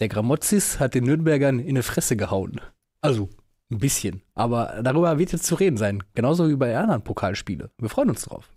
Der 0.00 0.08
Gramozis 0.08 0.78
hat 0.78 0.94
den 0.94 1.04
Nürnbergern 1.04 1.58
in 1.58 1.74
die 1.74 1.82
Fresse 1.82 2.16
gehauen. 2.16 2.60
Also, 3.00 3.28
ein 3.68 3.78
bisschen. 3.78 4.22
Aber 4.34 4.80
darüber 4.82 5.18
wird 5.18 5.32
jetzt 5.32 5.44
zu 5.46 5.56
reden 5.56 5.76
sein. 5.76 6.04
Genauso 6.14 6.48
wie 6.48 6.54
bei 6.54 6.76
anderen 6.78 7.02
Pokalspiele. 7.02 7.70
Wir 7.78 7.88
freuen 7.88 8.10
uns 8.10 8.22
drauf. 8.22 8.48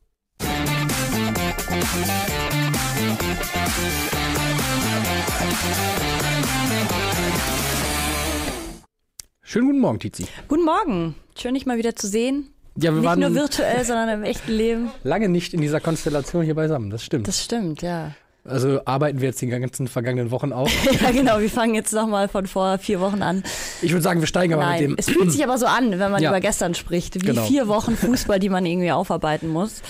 Schönen 9.41 9.67
guten 9.67 9.79
Morgen, 9.79 9.99
Tizi. 9.99 10.27
Guten 10.47 10.63
Morgen. 10.63 11.15
Schön, 11.37 11.55
dich 11.55 11.65
mal 11.65 11.77
wieder 11.77 11.95
zu 11.95 12.07
sehen. 12.07 12.53
Ja, 12.77 12.91
wir 12.91 12.99
Nicht 12.99 13.03
waren 13.05 13.19
nur 13.19 13.33
virtuell, 13.35 13.83
sondern 13.83 14.09
im 14.09 14.23
echten 14.23 14.51
Leben. 14.51 14.91
lange 15.03 15.27
nicht 15.27 15.53
in 15.53 15.59
dieser 15.61 15.81
Konstellation 15.81 16.43
hier 16.43 16.55
beisammen. 16.55 16.89
Das 16.89 17.03
stimmt. 17.03 17.27
Das 17.27 17.43
stimmt, 17.43 17.81
ja. 17.81 18.15
Also 18.43 18.81
arbeiten 18.85 19.21
wir 19.21 19.27
jetzt 19.29 19.41
die 19.41 19.47
ganzen 19.47 19.87
vergangenen 19.87 20.31
Wochen 20.31 20.51
auf. 20.51 20.71
Ja, 21.01 21.11
genau. 21.11 21.39
Wir 21.39 21.49
fangen 21.49 21.75
jetzt 21.75 21.93
nochmal 21.93 22.27
von 22.27 22.47
vor 22.47 22.77
vier 22.79 22.99
Wochen 22.99 23.21
an. 23.21 23.43
Ich 23.81 23.91
würde 23.91 24.01
sagen, 24.01 24.19
wir 24.19 24.27
steigen 24.27 24.53
aber 24.53 24.63
Nein, 24.63 24.91
mit 24.91 24.99
es 24.99 25.05
dem. 25.05 25.15
fühlt 25.15 25.31
sich 25.31 25.43
aber 25.43 25.57
so 25.57 25.65
an, 25.67 25.91
wenn 25.99 26.11
man 26.11 26.21
Ja. 26.21 26.29
über 26.29 26.39
gestern 26.39 26.73
spricht, 26.73 27.15
wie 27.15 27.19
Genau. 27.27 27.45
vier 27.45 27.67
Wochen 27.67 27.95
Fußball, 27.95 28.39
die 28.39 28.49
man 28.49 28.65
irgendwie 28.65 28.91
aufarbeiten 28.91 29.47
muss. 29.49 29.81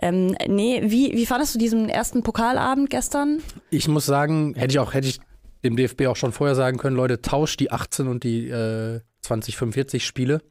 Ähm, 0.00 0.36
nee, 0.46 0.82
wie, 0.86 1.12
wie 1.12 1.24
fandest 1.26 1.54
du 1.54 1.58
diesen 1.58 1.88
ersten 1.88 2.22
Pokalabend 2.22 2.90
gestern? 2.90 3.40
Ich 3.70 3.88
muss 3.88 4.04
sagen, 4.06 4.54
hätte 4.56 4.72
ich 4.72 4.78
auch, 4.78 4.92
hätte 4.92 5.08
ich 5.08 5.20
dem 5.64 5.76
DFB 5.76 6.06
auch 6.08 6.16
schon 6.16 6.32
vorher 6.32 6.54
sagen 6.54 6.76
können, 6.76 6.96
Leute, 6.96 7.22
tauscht 7.22 7.58
die 7.60 7.72
18 7.72 8.06
und 8.08 8.22
die 8.24 8.48
äh, 8.48 9.00
2045 9.22 10.04
Spiele. 10.04 10.42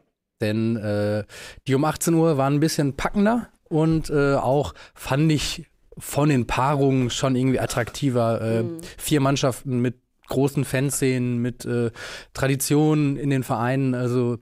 Denn 0.42 0.76
äh, 0.78 1.24
die 1.68 1.76
um 1.76 1.86
18 1.86 2.14
Uhr 2.16 2.38
waren 2.38 2.56
ein 2.56 2.60
bisschen 2.60 2.96
packender 2.98 3.50
und 3.70 4.10
äh, 4.10 4.36
auch 4.36 4.74
fand 4.96 5.32
ich 5.32 5.66
von 5.98 6.30
den 6.30 6.48
Paarungen 6.48 7.10
schon 7.10 7.36
irgendwie 7.36 7.60
attraktiver. 7.60 8.42
Äh, 8.42 8.64
Vier 8.98 9.20
Mannschaften 9.22 9.80
mit 9.80 9.96
großen 10.28 10.66
Fanszenen, 10.66 11.40
mit 11.40 11.66
äh, 11.66 11.92
Traditionen 12.34 13.18
in 13.18 13.30
den 13.30 13.44
Vereinen. 13.44 13.94
Also 13.94 14.38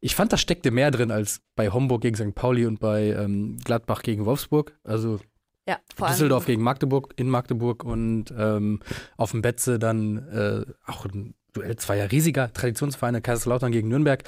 ich 0.00 0.14
fand, 0.14 0.32
da 0.32 0.36
steckte 0.36 0.70
mehr 0.70 0.90
drin 0.90 1.10
als 1.10 1.40
bei 1.56 1.70
Homburg 1.70 2.02
gegen 2.02 2.16
St. 2.16 2.34
Pauli 2.34 2.66
und 2.66 2.80
bei 2.80 3.10
ähm, 3.10 3.58
Gladbach 3.64 4.02
gegen 4.02 4.24
Wolfsburg. 4.26 4.76
Also 4.84 5.20
Ja. 5.66 5.78
Düsseldorf 5.98 6.46
gegen 6.46 6.62
Magdeburg 6.62 7.14
in 7.16 7.28
Magdeburg 7.28 7.84
und 7.84 8.34
ähm, 8.36 8.80
auf 9.16 9.30
dem 9.30 9.42
Betze 9.42 9.78
dann 9.78 10.18
äh, 10.28 10.90
auch 10.90 11.04
ein 11.06 11.34
Duell 11.52 11.76
zweier 11.76 12.12
riesiger 12.12 12.52
Traditionsvereine, 12.52 13.22
Kaiserslautern 13.22 13.72
gegen 13.72 13.88
Nürnberg. 13.88 14.22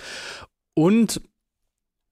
Und 0.75 1.21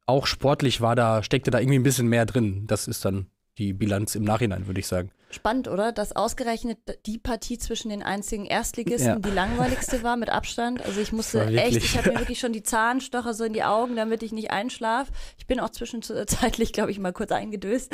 auch 0.07 0.27
sportlich 0.27 0.81
war 0.81 0.95
da, 0.95 1.23
steckte 1.23 1.51
da 1.51 1.59
irgendwie 1.59 1.79
ein 1.79 1.85
bisschen 1.85 2.09
mehr 2.09 2.27
drin. 2.27 2.67
Das 2.67 2.87
ist 2.87 3.05
dann 3.05 3.27
die 3.61 3.73
Bilanz 3.75 4.15
im 4.15 4.25
Nachhinein, 4.25 4.67
würde 4.67 4.81
ich 4.81 4.87
sagen. 4.87 5.11
Spannend, 5.33 5.69
oder? 5.69 5.93
Dass 5.93 6.17
ausgerechnet 6.17 6.79
die 7.07 7.19
Partie 7.19 7.57
zwischen 7.59 7.91
den 7.91 8.03
einzigen 8.03 8.47
Erstligisten 8.47 9.07
Ja. 9.07 9.19
die 9.21 9.31
langweiligste 9.31 10.03
war 10.03 10.17
mit 10.17 10.29
Abstand. 10.31 10.85
Also 10.85 11.01
ich 11.01 11.13
musste 11.13 11.45
echt, 11.47 11.77
ich 11.77 11.97
habe 11.97 12.11
mir 12.11 12.19
wirklich 12.21 12.41
schon 12.41 12.53
die 12.53 12.65
Zahnstocher 12.65 13.33
so 13.35 13.45
in 13.45 13.53
die 13.53 13.63
Augen, 13.63 13.95
damit 13.95 14.25
ich 14.25 14.33
nicht 14.33 14.51
einschlafe. 14.51 15.13
Ich 15.39 15.47
bin 15.47 15.61
auch 15.61 15.71
zwischenzeitlich, 15.71 16.73
glaube 16.73 16.91
ich, 16.91 16.99
mal 16.99 17.13
kurz 17.13 17.31
eingedöst, 17.31 17.93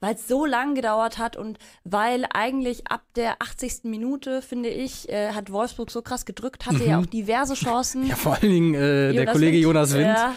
weil 0.00 0.14
es 0.14 0.28
so 0.28 0.46
lang 0.46 0.74
gedauert 0.74 1.18
hat 1.18 1.36
und 1.36 1.58
weil 1.84 2.24
eigentlich 2.32 2.86
ab 2.86 3.02
der 3.16 3.42
80. 3.42 3.80
Minute, 3.84 4.40
finde 4.40 4.70
ich, 4.70 5.10
äh, 5.10 5.32
hat 5.32 5.52
Wolfsburg 5.52 5.90
so 5.90 6.00
krass 6.00 6.24
gedrückt, 6.24 6.64
hatte 6.64 6.84
ja 6.84 7.00
auch 7.00 7.06
diverse 7.06 7.54
Chancen. 7.54 8.02
Mhm. 8.04 8.08
Ja, 8.08 8.16
vor 8.16 8.34
allen 8.40 8.50
Dingen 8.52 8.74
äh, 8.74 9.12
der 9.12 9.26
Kollege 9.26 9.56
Wind. 9.56 9.64
Jonas 9.64 9.92
Wind. 9.92 10.06
Ja. 10.06 10.34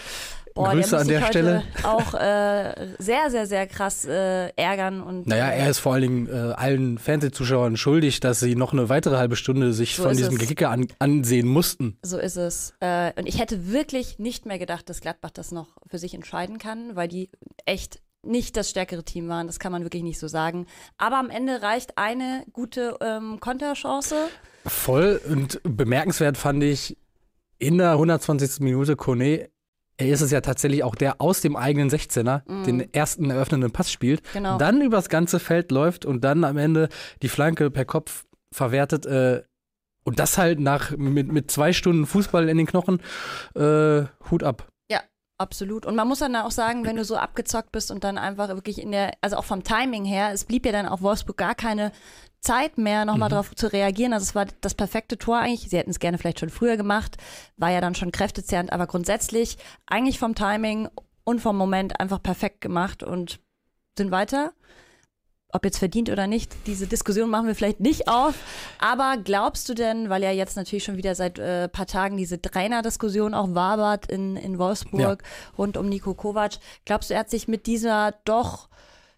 Boah, 0.53 0.73
Grüße 0.73 0.97
an 0.97 1.07
der 1.07 1.25
Stelle. 1.25 1.63
Auch 1.83 2.13
äh, 2.13 2.95
sehr, 2.99 3.29
sehr, 3.29 3.47
sehr 3.47 3.67
krass 3.67 4.05
äh, 4.05 4.49
ärgern 4.55 5.01
und 5.01 5.27
Naja, 5.27 5.45
er 5.47 5.69
ist 5.69 5.79
vor 5.79 5.93
allen 5.93 6.01
Dingen 6.01 6.27
äh, 6.27 6.53
allen 6.53 6.97
Fernsehzuschauern 6.97 7.77
schuldig, 7.77 8.19
dass 8.19 8.39
sie 8.39 8.55
noch 8.55 8.73
eine 8.73 8.89
weitere 8.89 9.17
halbe 9.17 9.35
Stunde 9.35 9.73
sich 9.73 9.95
So 9.95 10.03
von 10.03 10.17
diesem 10.17 10.35
es. 10.35 10.47
Kicker 10.47 10.69
an, 10.69 10.87
ansehen 10.99 11.47
mussten. 11.47 11.97
So 12.03 12.17
ist 12.17 12.35
es. 12.35 12.73
Äh, 12.79 13.13
und 13.17 13.27
ich 13.27 13.39
hätte 13.39 13.71
wirklich 13.71 14.19
nicht 14.19 14.45
mehr 14.45 14.59
gedacht, 14.59 14.89
dass 14.89 15.01
Gladbach 15.01 15.31
das 15.31 15.51
noch 15.51 15.67
für 15.87 15.97
sich 15.97 16.13
entscheiden 16.13 16.57
kann, 16.57 16.95
weil 16.95 17.07
die 17.07 17.29
echt 17.65 18.01
nicht 18.23 18.57
das 18.57 18.69
stärkere 18.69 19.03
Team 19.03 19.27
waren. 19.29 19.47
Das 19.47 19.59
kann 19.59 19.71
man 19.71 19.83
wirklich 19.83 20.03
nicht 20.03 20.19
so 20.19 20.27
sagen. 20.27 20.67
Aber 20.97 21.17
am 21.17 21.29
Ende 21.29 21.61
reicht 21.61 21.97
eine 21.97 22.43
gute 22.53 22.97
ähm, 23.01 23.39
Konterchance. 23.39 24.15
Voll 24.65 25.19
und 25.27 25.59
bemerkenswert 25.63 26.37
fand 26.37 26.63
ich 26.63 26.97
in 27.57 27.77
der 27.77 27.91
120. 27.91 28.59
Minute 28.59 28.95
Kone. 28.95 29.49
Er 30.01 30.13
ist 30.13 30.21
es 30.21 30.31
ja 30.31 30.41
tatsächlich 30.41 30.83
auch 30.83 30.95
der 30.95 31.21
aus 31.21 31.41
dem 31.41 31.55
eigenen 31.55 31.89
16er, 31.89 32.41
den 32.65 32.91
ersten 32.91 33.29
eröffnenden 33.29 33.71
Pass 33.71 33.91
spielt. 33.91 34.21
Genau. 34.33 34.57
dann 34.57 34.81
übers 34.81 35.09
ganze 35.09 35.39
Feld 35.39 35.71
läuft 35.71 36.05
und 36.05 36.23
dann 36.23 36.43
am 36.43 36.57
Ende 36.57 36.89
die 37.21 37.29
Flanke 37.29 37.69
per 37.69 37.85
Kopf 37.85 38.25
verwertet. 38.51 39.05
Äh, 39.05 39.43
und 40.03 40.17
das 40.17 40.39
halt 40.39 40.59
nach 40.59 40.97
mit, 40.97 41.31
mit 41.31 41.51
zwei 41.51 41.71
Stunden 41.71 42.07
Fußball 42.07 42.49
in 42.49 42.57
den 42.57 42.65
Knochen. 42.65 42.99
Äh, 43.55 44.05
Hut 44.31 44.43
ab. 44.43 44.70
Absolut. 45.41 45.87
Und 45.87 45.95
man 45.95 46.07
muss 46.07 46.19
dann 46.19 46.35
auch 46.35 46.51
sagen, 46.51 46.85
wenn 46.85 46.95
du 46.97 47.03
so 47.03 47.17
abgezockt 47.17 47.71
bist 47.71 47.89
und 47.89 48.03
dann 48.03 48.19
einfach 48.19 48.47
wirklich 48.49 48.79
in 48.79 48.91
der, 48.91 49.13
also 49.21 49.37
auch 49.37 49.43
vom 49.43 49.63
Timing 49.63 50.05
her, 50.05 50.29
es 50.31 50.45
blieb 50.45 50.67
ja 50.67 50.71
dann 50.71 50.87
auch 50.87 51.01
Wolfsburg 51.01 51.37
gar 51.37 51.55
keine 51.55 51.91
Zeit 52.41 52.77
mehr, 52.77 53.05
nochmal 53.05 53.29
Mhm. 53.29 53.33
drauf 53.33 53.55
zu 53.55 53.73
reagieren. 53.73 54.13
Also 54.13 54.25
es 54.25 54.35
war 54.35 54.45
das 54.61 54.75
perfekte 54.75 55.17
Tor 55.17 55.39
eigentlich. 55.39 55.67
Sie 55.69 55.77
hätten 55.77 55.89
es 55.89 55.99
gerne 55.99 56.19
vielleicht 56.19 56.39
schon 56.39 56.51
früher 56.51 56.77
gemacht, 56.77 57.17
war 57.57 57.71
ja 57.71 57.81
dann 57.81 57.95
schon 57.95 58.11
kräftezehrend, 58.11 58.71
aber 58.71 58.85
grundsätzlich 58.85 59.57
eigentlich 59.87 60.19
vom 60.19 60.35
Timing 60.35 60.89
und 61.23 61.39
vom 61.41 61.57
Moment 61.57 61.99
einfach 61.99 62.21
perfekt 62.21 62.61
gemacht 62.61 63.01
und 63.01 63.39
sind 63.97 64.11
weiter. 64.11 64.53
Ob 65.53 65.65
jetzt 65.65 65.77
verdient 65.77 66.09
oder 66.09 66.27
nicht, 66.27 66.51
diese 66.65 66.87
Diskussion 66.87 67.29
machen 67.29 67.47
wir 67.47 67.55
vielleicht 67.55 67.79
nicht 67.79 68.07
auf. 68.07 68.35
Aber 68.79 69.17
glaubst 69.23 69.67
du 69.69 69.73
denn, 69.73 70.09
weil 70.09 70.23
ja 70.23 70.31
jetzt 70.31 70.55
natürlich 70.55 70.83
schon 70.83 70.97
wieder 70.97 71.15
seit 71.15 71.39
äh, 71.39 71.67
paar 71.67 71.87
Tagen 71.87 72.17
diese 72.17 72.41
Trainer-Diskussion 72.41 73.33
auch 73.33 73.53
wabert 73.53 74.09
in, 74.11 74.35
in 74.37 74.57
Wolfsburg 74.57 75.23
rund 75.57 75.77
um 75.77 75.89
Nico 75.89 76.13
Kovac, 76.13 76.53
glaubst 76.85 77.09
du, 77.09 77.13
er 77.13 77.21
hat 77.21 77.29
sich 77.29 77.47
mit 77.47 77.67
dieser 77.67 78.13
doch, 78.25 78.69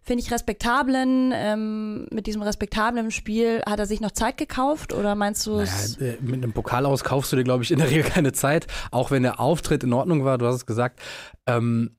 finde 0.01 0.23
ich, 0.23 0.31
respektablen, 0.31 1.31
ähm, 1.35 2.07
mit 2.11 2.27
diesem 2.27 2.41
respektablen 2.41 3.11
Spiel, 3.11 3.61
hat 3.65 3.79
er 3.79 3.85
sich 3.85 4.01
noch 4.01 4.11
Zeit 4.11 4.37
gekauft 4.37 4.93
oder 4.93 5.15
meinst 5.15 5.45
du 5.45 5.59
es? 5.59 5.99
Naja, 5.99 6.13
äh, 6.13 6.17
mit 6.21 6.43
einem 6.43 6.53
Pokal 6.53 6.85
aus 6.85 7.03
kaufst 7.03 7.31
du 7.31 7.35
dir, 7.35 7.43
glaube 7.43 7.63
ich, 7.63 7.71
in 7.71 7.79
der 7.79 7.89
Regel 7.89 8.03
keine 8.03 8.33
Zeit, 8.33 8.67
auch 8.91 9.11
wenn 9.11 9.23
der 9.23 9.39
Auftritt 9.39 9.83
in 9.83 9.93
Ordnung 9.93 10.25
war, 10.25 10.37
du 10.37 10.45
hast 10.45 10.55
es 10.55 10.65
gesagt. 10.65 10.99
Ähm, 11.47 11.95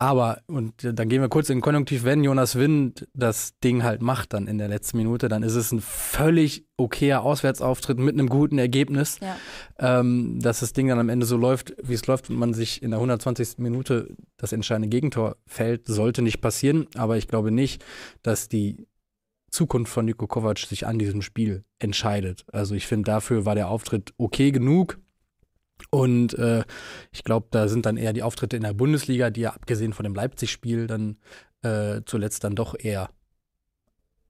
aber, 0.00 0.40
und 0.46 0.72
dann 0.82 1.10
gehen 1.10 1.20
wir 1.20 1.28
kurz 1.28 1.50
in 1.50 1.58
den 1.58 1.62
Konjunktiv, 1.62 2.04
wenn 2.04 2.24
Jonas 2.24 2.56
Wind 2.56 3.06
das 3.12 3.58
Ding 3.58 3.82
halt 3.82 4.00
macht 4.00 4.32
dann 4.32 4.46
in 4.46 4.56
der 4.56 4.66
letzten 4.66 4.96
Minute, 4.96 5.28
dann 5.28 5.42
ist 5.42 5.56
es 5.56 5.72
ein 5.72 5.82
völlig 5.82 6.64
okayer 6.78 7.22
Auswärtsauftritt 7.22 7.98
mit 7.98 8.14
einem 8.14 8.30
guten 8.30 8.56
Ergebnis. 8.56 9.18
Ja. 9.20 9.36
Ähm, 9.78 10.40
dass 10.40 10.60
das 10.60 10.72
Ding 10.72 10.88
dann 10.88 10.98
am 10.98 11.10
Ende 11.10 11.26
so 11.26 11.36
läuft, 11.36 11.74
wie 11.82 11.92
es 11.92 12.06
läuft 12.06 12.30
und 12.30 12.36
man 12.36 12.54
sich 12.54 12.82
in 12.82 12.92
der 12.92 12.98
120. 12.98 13.58
Minute 13.58 14.16
das 14.38 14.54
entscheidende 14.54 14.88
Gegentor 14.88 15.36
fällt, 15.46 15.86
sollte 15.86 16.22
nicht 16.22 16.40
passieren. 16.40 16.86
Aber 16.94 17.18
ich 17.18 17.28
glaube 17.28 17.50
nicht, 17.50 17.84
dass 18.22 18.48
die 18.48 18.86
Zukunft 19.50 19.92
von 19.92 20.06
Niko 20.06 20.26
Kovac 20.26 20.60
sich 20.60 20.86
an 20.86 20.98
diesem 20.98 21.20
Spiel 21.20 21.64
entscheidet. 21.78 22.46
Also 22.50 22.74
ich 22.74 22.86
finde, 22.86 23.04
dafür 23.04 23.44
war 23.44 23.54
der 23.54 23.68
Auftritt 23.68 24.14
okay 24.16 24.50
genug. 24.50 24.98
Und 25.90 26.34
äh, 26.34 26.64
ich 27.12 27.24
glaube, 27.24 27.46
da 27.50 27.68
sind 27.68 27.86
dann 27.86 27.96
eher 27.96 28.12
die 28.12 28.22
Auftritte 28.22 28.56
in 28.56 28.62
der 28.62 28.74
Bundesliga, 28.74 29.30
die 29.30 29.42
ja 29.42 29.50
abgesehen 29.50 29.92
von 29.92 30.04
dem 30.04 30.14
Leipzig-Spiel 30.14 30.86
dann 30.86 31.16
äh, 31.62 32.02
zuletzt 32.04 32.44
dann 32.44 32.54
doch 32.54 32.74
eher 32.78 33.08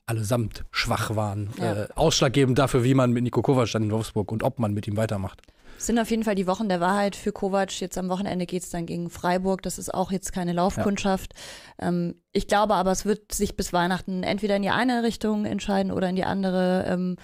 allesamt 0.06 0.64
schwach 0.70 1.14
waren. 1.14 1.50
Ja. 1.58 1.84
Äh, 1.84 1.88
ausschlaggebend 1.94 2.58
dafür, 2.58 2.84
wie 2.84 2.94
man 2.94 3.12
mit 3.12 3.22
Niko 3.22 3.42
Kovac 3.42 3.70
dann 3.72 3.84
in 3.84 3.90
Wolfsburg 3.92 4.32
und 4.32 4.42
ob 4.42 4.58
man 4.58 4.74
mit 4.74 4.86
ihm 4.86 4.96
weitermacht. 4.96 5.40
Es 5.78 5.86
sind 5.86 5.98
auf 5.98 6.10
jeden 6.10 6.24
Fall 6.24 6.34
die 6.34 6.46
Wochen 6.46 6.68
der 6.68 6.80
Wahrheit 6.80 7.16
für 7.16 7.32
Kovac. 7.32 7.80
Jetzt 7.80 7.96
am 7.96 8.10
Wochenende 8.10 8.44
geht 8.44 8.64
es 8.64 8.68
dann 8.68 8.84
gegen 8.84 9.08
Freiburg. 9.08 9.62
Das 9.62 9.78
ist 9.78 9.94
auch 9.94 10.12
jetzt 10.12 10.30
keine 10.30 10.52
Laufkundschaft. 10.52 11.32
Ähm, 11.78 12.16
ich 12.32 12.48
glaube 12.48 12.74
aber, 12.74 12.90
es 12.90 13.06
wird 13.06 13.32
sich 13.32 13.56
bis 13.56 13.72
Weihnachten 13.72 14.22
entweder 14.22 14.56
in 14.56 14.62
die 14.62 14.68
eine 14.68 15.02
Richtung 15.02 15.46
entscheiden 15.46 15.90
oder 15.90 16.10
in 16.10 16.16
die 16.16 16.24
andere. 16.24 16.84
Ähm, 16.86 17.16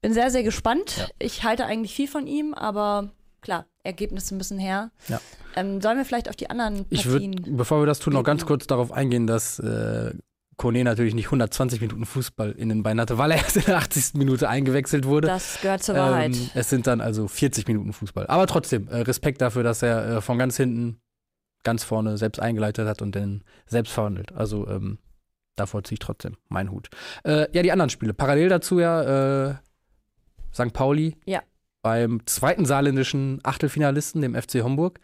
bin 0.00 0.12
sehr, 0.12 0.30
sehr 0.30 0.44
gespannt. 0.44 0.96
Ja. 0.96 1.06
Ich 1.18 1.42
halte 1.42 1.66
eigentlich 1.66 1.92
viel 1.92 2.06
von 2.06 2.28
ihm, 2.28 2.54
aber 2.54 3.10
klar, 3.40 3.66
Ergebnisse 3.82 4.34
müssen 4.34 4.58
her. 4.58 4.90
Ja. 5.08 5.20
Ähm, 5.56 5.80
sollen 5.80 5.98
wir 5.98 6.04
vielleicht 6.04 6.28
auf 6.28 6.36
die 6.36 6.50
anderen 6.50 6.86
Ich 6.90 7.04
Partien? 7.04 7.38
würde, 7.38 7.50
bevor 7.56 7.80
wir 7.82 7.86
das 7.86 7.98
tun, 7.98 8.12
noch 8.12 8.24
ganz 8.24 8.44
kurz 8.46 8.66
darauf 8.66 8.92
eingehen, 8.92 9.26
dass 9.26 9.58
äh, 9.58 10.12
Kone 10.56 10.82
natürlich 10.84 11.14
nicht 11.14 11.26
120 11.26 11.80
Minuten 11.80 12.04
Fußball 12.04 12.50
in 12.52 12.68
den 12.68 12.82
Beinen 12.82 13.00
hatte, 13.00 13.16
weil 13.16 13.30
er 13.30 13.38
erst 13.38 13.56
in 13.56 13.64
der 13.64 13.76
80. 13.78 14.14
Minute 14.14 14.48
eingewechselt 14.48 15.04
wurde. 15.06 15.28
das 15.28 15.60
gehört 15.62 15.82
zur 15.82 15.94
Wahrheit. 15.94 16.34
Ähm, 16.34 16.50
es 16.54 16.68
sind 16.68 16.86
dann 16.86 17.00
also 17.00 17.28
40 17.28 17.66
Minuten 17.68 17.92
Fußball. 17.92 18.26
Aber 18.26 18.46
trotzdem, 18.46 18.88
äh, 18.88 18.98
Respekt 19.02 19.40
dafür, 19.40 19.62
dass 19.62 19.82
er 19.82 20.16
äh, 20.16 20.20
von 20.20 20.36
ganz 20.36 20.56
hinten 20.56 21.00
ganz 21.62 21.84
vorne 21.84 22.16
selbst 22.18 22.40
eingeleitet 22.40 22.88
hat 22.88 23.02
und 23.02 23.14
dann 23.14 23.42
selbst 23.66 23.92
verwandelt. 23.92 24.32
Also 24.32 24.66
ähm, 24.68 24.98
davor 25.56 25.84
ziehe 25.84 25.94
ich 25.94 25.98
trotzdem 26.00 26.36
meinen 26.48 26.70
Hut. 26.70 26.88
Äh, 27.24 27.46
ja, 27.52 27.62
die 27.62 27.72
anderen 27.72 27.90
Spiele. 27.90 28.14
Parallel 28.14 28.48
dazu 28.48 28.78
ja 28.80 29.50
äh, 29.50 29.54
St. 30.52 30.72
Pauli. 30.72 31.16
Ja. 31.24 31.42
Beim 31.88 32.20
zweiten 32.26 32.66
saarländischen 32.66 33.40
Achtelfinalisten, 33.44 34.20
dem 34.20 34.34
FC 34.34 34.62
Homburg. 34.62 35.00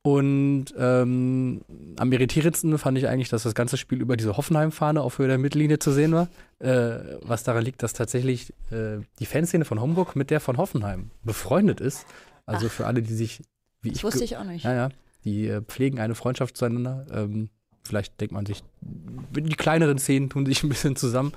Und 0.00 0.64
ähm, 0.78 1.60
am 1.98 2.10
irritierendsten 2.10 2.78
fand 2.78 2.96
ich 2.96 3.06
eigentlich, 3.06 3.28
dass 3.28 3.42
das 3.42 3.54
ganze 3.54 3.76
Spiel 3.76 4.00
über 4.00 4.16
diese 4.16 4.38
Hoffenheim-Fahne 4.38 5.02
auf 5.02 5.18
Höhe 5.18 5.28
der 5.28 5.36
Mittellinie 5.36 5.78
zu 5.78 5.92
sehen 5.92 6.12
war. 6.12 6.28
Äh, 6.58 7.18
was 7.20 7.42
daran 7.44 7.62
liegt, 7.62 7.82
dass 7.82 7.92
tatsächlich 7.92 8.54
äh, 8.70 9.00
die 9.18 9.26
Fanszene 9.26 9.66
von 9.66 9.78
Homburg 9.78 10.16
mit 10.16 10.30
der 10.30 10.40
von 10.40 10.56
Hoffenheim 10.56 11.10
befreundet 11.22 11.82
ist. 11.82 12.06
Also 12.46 12.68
Ach. 12.68 12.72
für 12.72 12.86
alle, 12.86 13.02
die 13.02 13.12
sich, 13.12 13.42
wie 13.82 13.90
Das 13.90 13.98
ich, 13.98 14.04
wusste 14.04 14.24
ich 14.24 14.38
auch 14.38 14.44
nicht. 14.44 14.64
ja, 14.64 14.72
ja, 14.72 14.88
die 15.26 15.48
äh, 15.48 15.60
pflegen 15.60 16.00
eine 16.00 16.14
Freundschaft 16.14 16.56
zueinander. 16.56 17.04
Ähm, 17.12 17.50
vielleicht 17.84 18.18
denkt 18.22 18.32
man 18.32 18.46
sich, 18.46 18.64
die 18.80 19.54
kleineren 19.54 19.98
Szenen 19.98 20.30
tun 20.30 20.46
sich 20.46 20.62
ein 20.62 20.70
bisschen 20.70 20.96
zusammen. 20.96 21.32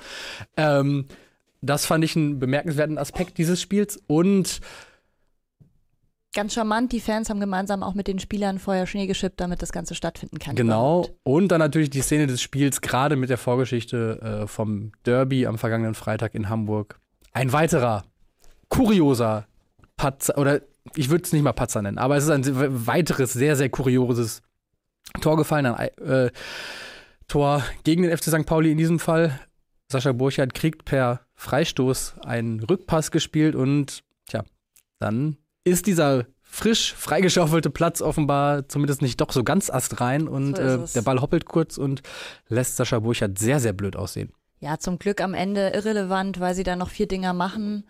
Ähm, 0.55 1.05
das 1.65 1.85
fand 1.85 2.03
ich 2.03 2.15
einen 2.15 2.39
bemerkenswerten 2.39 2.97
Aspekt 2.97 3.37
dieses 3.37 3.61
Spiels. 3.61 3.99
Und 4.07 4.61
Ganz 6.35 6.53
charmant, 6.53 6.91
die 6.91 6.99
Fans 6.99 7.29
haben 7.29 7.39
gemeinsam 7.39 7.81
auch 7.81 7.93
mit 7.93 8.07
den 8.07 8.19
Spielern 8.19 8.59
vorher 8.59 8.87
Schnee 8.87 9.07
geschippt, 9.07 9.39
damit 9.39 9.61
das 9.61 9.71
Ganze 9.71 9.95
stattfinden 9.95 10.37
kann. 10.37 10.57
genau, 10.57 11.03
überhaupt. 11.03 11.19
und 11.23 11.47
dann 11.47 11.59
natürlich 11.59 11.89
die 11.89 12.01
Szene 12.01 12.27
des 12.27 12.41
Spiels, 12.41 12.81
gerade 12.81 13.15
mit 13.15 13.29
der 13.29 13.37
Vorgeschichte 13.37 14.41
äh, 14.43 14.47
vom 14.47 14.91
Derby 15.05 15.47
am 15.47 15.57
vergangenen 15.57 15.95
Freitag 15.95 16.35
in 16.35 16.49
Hamburg. 16.49 16.99
Ein 17.31 17.53
weiterer 17.53 18.03
kurioser 18.67 19.47
Patzer, 19.95 20.37
oder 20.37 20.59
ich 20.93 21.09
würde 21.09 21.23
es 21.23 21.31
nicht 21.31 21.41
mal 21.41 21.53
Patzer 21.53 21.81
nennen, 21.81 21.97
aber 21.97 22.17
es 22.17 22.25
ist 22.25 22.29
ein 22.29 22.43
weiteres 22.85 23.31
sehr, 23.31 23.55
sehr 23.55 23.69
kurioses 23.69 24.41
Tor 25.21 25.37
gefallen, 25.37 25.67
ein 25.67 25.87
äh, 25.99 26.31
Tor 27.29 27.63
gegen 27.85 28.03
den 28.03 28.15
FC 28.15 28.25
St. 28.25 28.45
Pauli 28.45 28.73
in 28.73 28.77
diesem 28.77 28.99
Fall. 28.99 29.39
Sascha 29.89 30.11
Burchardt 30.11 30.53
kriegt 30.53 30.83
per 30.83 31.24
Freistoß 31.35 32.15
einen 32.25 32.59
Rückpass 32.61 33.11
gespielt 33.11 33.55
und 33.55 34.03
tja, 34.27 34.43
dann 34.99 35.37
ist 35.63 35.87
dieser 35.87 36.25
frisch 36.41 36.93
freigeschaufelte 36.93 37.69
Platz 37.69 38.01
offenbar 38.01 38.67
zumindest 38.69 39.01
nicht 39.01 39.19
doch 39.19 39.31
so 39.31 39.43
ganz 39.43 39.69
astrein 39.69 40.27
und 40.27 40.55
So 40.55 40.61
äh, 40.61 40.79
der 40.93 41.01
Ball 41.01 41.21
hoppelt 41.21 41.45
kurz 41.45 41.77
und 41.77 42.01
lässt 42.47 42.77
Sascha 42.77 42.99
Burchardt 42.99 43.37
sehr, 43.37 43.59
sehr 43.59 43.73
blöd 43.73 43.95
aussehen. 43.95 44.31
Ja, 44.59 44.79
zum 44.79 44.97
Glück 44.97 45.21
am 45.21 45.33
Ende 45.33 45.69
irrelevant, 45.69 46.39
weil 46.39 46.55
sie 46.55 46.63
da 46.63 46.75
noch 46.75 46.89
vier 46.89 47.07
Dinger 47.07 47.33
machen. 47.33 47.85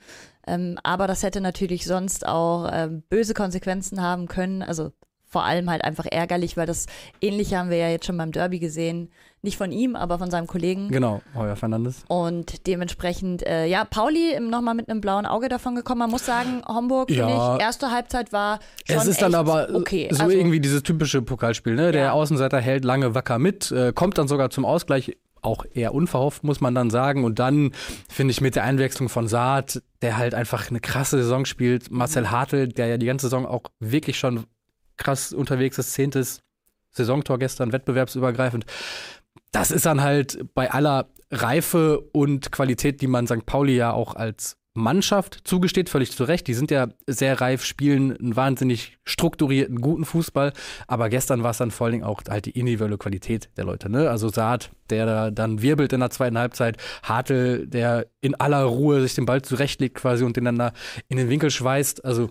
Ähm, 0.47 0.79
aber 0.83 1.07
das 1.07 1.23
hätte 1.23 1.41
natürlich 1.41 1.85
sonst 1.85 2.25
auch 2.25 2.69
ähm, 2.71 3.03
böse 3.09 3.33
Konsequenzen 3.33 4.01
haben 4.01 4.27
können. 4.27 4.63
Also 4.63 4.91
vor 5.35 5.43
allem 5.43 5.69
halt 5.69 5.83
einfach 5.83 6.05
ärgerlich, 6.09 6.55
weil 6.55 6.65
das 6.65 6.85
Ähnliche 7.19 7.57
haben 7.57 7.69
wir 7.69 7.75
ja 7.75 7.89
jetzt 7.89 8.05
schon 8.05 8.15
beim 8.17 8.31
Derby 8.31 8.59
gesehen. 8.59 9.09
Nicht 9.41 9.57
von 9.57 9.73
ihm, 9.73 9.97
aber 9.97 10.17
von 10.17 10.31
seinem 10.31 10.47
Kollegen. 10.47 10.87
Genau, 10.87 11.21
Heuer 11.35 11.57
Fernandes. 11.57 12.05
Und 12.07 12.65
dementsprechend, 12.67 13.45
äh, 13.45 13.65
ja, 13.65 13.83
Pauli 13.83 14.39
nochmal 14.39 14.75
mit 14.75 14.87
einem 14.89 15.01
blauen 15.01 15.25
Auge 15.25 15.49
davon 15.49 15.75
gekommen. 15.75 15.99
Man 15.99 16.09
muss 16.09 16.25
sagen, 16.25 16.61
Homburg, 16.65 17.11
Ja. 17.11 17.27
finde 17.27 17.57
ich, 17.57 17.61
erste 17.61 17.91
Halbzeit 17.91 18.31
war 18.31 18.59
schon 18.87 18.95
Es 18.97 19.07
ist 19.07 19.21
dann 19.21 19.35
aber 19.35 19.67
okay. 19.73 20.07
so 20.09 20.23
Also, 20.23 20.37
irgendwie 20.37 20.61
dieses 20.61 20.83
typische 20.83 21.21
Pokalspiel, 21.21 21.75
ne? 21.75 21.91
Der 21.91 22.03
Ja. 22.05 22.11
Außenseiter 22.13 22.61
hält 22.61 22.85
lange 22.85 23.13
wacker 23.13 23.37
mit, 23.37 23.71
äh, 23.73 23.91
kommt 23.93 24.17
dann 24.17 24.29
sogar 24.29 24.51
zum 24.51 24.63
Ausgleich, 24.63 25.17
auch 25.41 25.63
eher 25.75 25.93
unverhofft, 25.93 26.43
muss 26.43 26.59
man 26.59 26.73
dann 26.73 26.89
sagen. 26.89 27.23
Und 27.23 27.37
dann 27.37 27.71
finde 28.09 28.31
ich 28.31 28.41
mit 28.41 28.55
der 28.55 28.63
Einwechslung 28.63 29.09
von 29.09 29.27
Saad, 29.27 29.83
der 30.01 30.17
halt 30.17 30.33
einfach 30.33 30.71
eine 30.71 30.79
krasse 30.79 31.17
Saison 31.17 31.45
spielt, 31.45 31.91
Marcel 31.91 32.31
Hartl, 32.31 32.67
der 32.69 32.87
ja 32.87 32.97
die 32.97 33.05
ganze 33.05 33.27
Saison 33.27 33.45
auch 33.45 33.61
wirklich 33.79 34.17
schon 34.17 34.45
krass 34.97 35.33
unterwegs 35.33 35.77
ist, 35.77 35.93
zehntes 35.93 36.41
Saisontor 36.91 37.39
gestern, 37.39 37.71
wettbewerbsübergreifend. 37.71 38.65
Das 39.51 39.71
ist 39.71 39.85
dann 39.85 40.01
halt 40.01 40.53
bei 40.53 40.71
aller 40.71 41.09
Reife 41.31 41.99
und 41.99 42.51
Qualität, 42.51 43.01
die 43.01 43.07
man 43.07 43.27
St. 43.27 43.45
Pauli 43.45 43.75
ja 43.75 43.91
auch 43.91 44.15
als 44.15 44.57
Mannschaft 44.75 45.39
zugesteht, 45.45 45.89
völlig 45.89 46.11
zu 46.11 46.25
Recht. 46.25 46.47
Die 46.47 46.53
sind 46.53 46.69
ja 46.69 46.89
sehr 47.07 47.39
reif, 47.39 47.63
spielen 47.63 48.15
einen 48.15 48.35
wahnsinnig 48.35 48.97
strukturierten, 49.05 49.79
guten 49.79 50.03
Fußball. 50.03 50.51
Aber 50.87 51.09
gestern 51.09 51.43
war 51.43 51.51
es 51.51 51.57
dann 51.57 51.71
vor 51.71 51.85
allen 51.85 51.93
Dingen 51.93 52.03
auch 52.03 52.21
halt 52.29 52.45
die 52.45 52.51
individuelle 52.51 52.97
Qualität 52.97 53.49
der 53.55 53.63
Leute. 53.63 53.89
Ne? 53.89 54.09
Also 54.09 54.29
Saad, 54.29 54.71
der 54.89 55.05
da 55.05 55.31
dann 55.31 55.61
wirbelt 55.61 55.93
in 55.93 56.01
der 56.01 56.09
zweiten 56.09 56.37
Halbzeit. 56.37 56.77
Hartl, 57.03 57.65
der 57.67 58.07
in 58.19 58.35
aller 58.35 58.63
Ruhe 58.63 59.01
sich 59.01 59.15
den 59.15 59.25
Ball 59.25 59.41
zurechtlegt 59.41 59.95
quasi 59.95 60.25
und 60.25 60.35
den 60.35 60.43
dann 60.43 60.59
da 60.59 60.73
in 61.07 61.17
den 61.17 61.29
Winkel 61.29 61.49
schweißt. 61.49 62.03
Also 62.03 62.29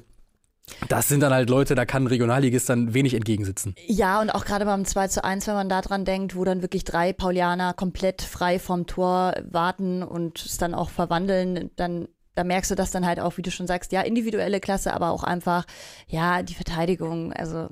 das 0.89 1.09
sind 1.09 1.21
dann 1.21 1.33
halt 1.33 1.51
Leute, 1.51 1.75
da 1.75 1.85
kann 1.85 2.07
Regionalligist 2.07 2.69
dann 2.69 2.95
wenig 2.95 3.15
entgegensitzen. 3.15 3.75
Ja, 3.87 4.21
und 4.21 4.31
auch 4.31 4.45
gerade 4.45 4.65
beim 4.65 4.85
2 4.85 5.09
zu 5.09 5.23
1, 5.25 5.47
wenn 5.47 5.55
man 5.55 5.69
da 5.69 5.81
dran 5.83 6.05
denkt, 6.05 6.37
wo 6.37 6.45
dann 6.45 6.63
wirklich 6.63 6.85
drei 6.85 7.13
Paulianer 7.13 7.75
komplett 7.75 8.23
frei 8.23 8.59
vom 8.59 8.87
Tor 8.87 9.35
warten 9.51 10.03
und 10.03 10.45
es 10.45 10.57
dann 10.59 10.75
auch 10.75 10.91
verwandeln, 10.91 11.71
dann 11.77 12.09
da 12.37 12.43
merkst 12.43 12.71
du 12.73 12.75
das 12.75 12.91
dann 12.91 13.07
halt 13.07 13.21
auch, 13.21 13.37
wie 13.37 13.43
du 13.43 13.53
schon 13.53 13.69
sagst, 13.69 13.93
ja, 13.93 14.01
individuelle 14.01 14.59
Klasse, 14.59 14.93
aber 14.93 15.11
auch 15.11 15.23
einfach, 15.23 15.67
ja, 16.09 16.43
die 16.43 16.55
Verteidigung, 16.55 17.33
also 17.33 17.69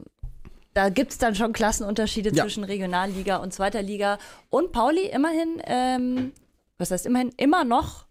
da 0.72 0.88
gibt's 0.88 1.18
dann 1.18 1.34
schon 1.34 1.52
Klassenunterschiede 1.52 2.30
Ja. 2.32 2.44
zwischen 2.44 2.62
Regionalliga 2.62 3.38
und 3.38 3.52
zweiter 3.52 3.82
Liga. 3.82 4.18
Und 4.50 4.70
Pauli 4.70 5.06
immerhin, 5.06 5.60
ähm, 5.64 6.32
was 6.78 6.92
heißt 6.92 7.06
immerhin, 7.06 7.30
immer 7.38 7.64
noch 7.64 8.06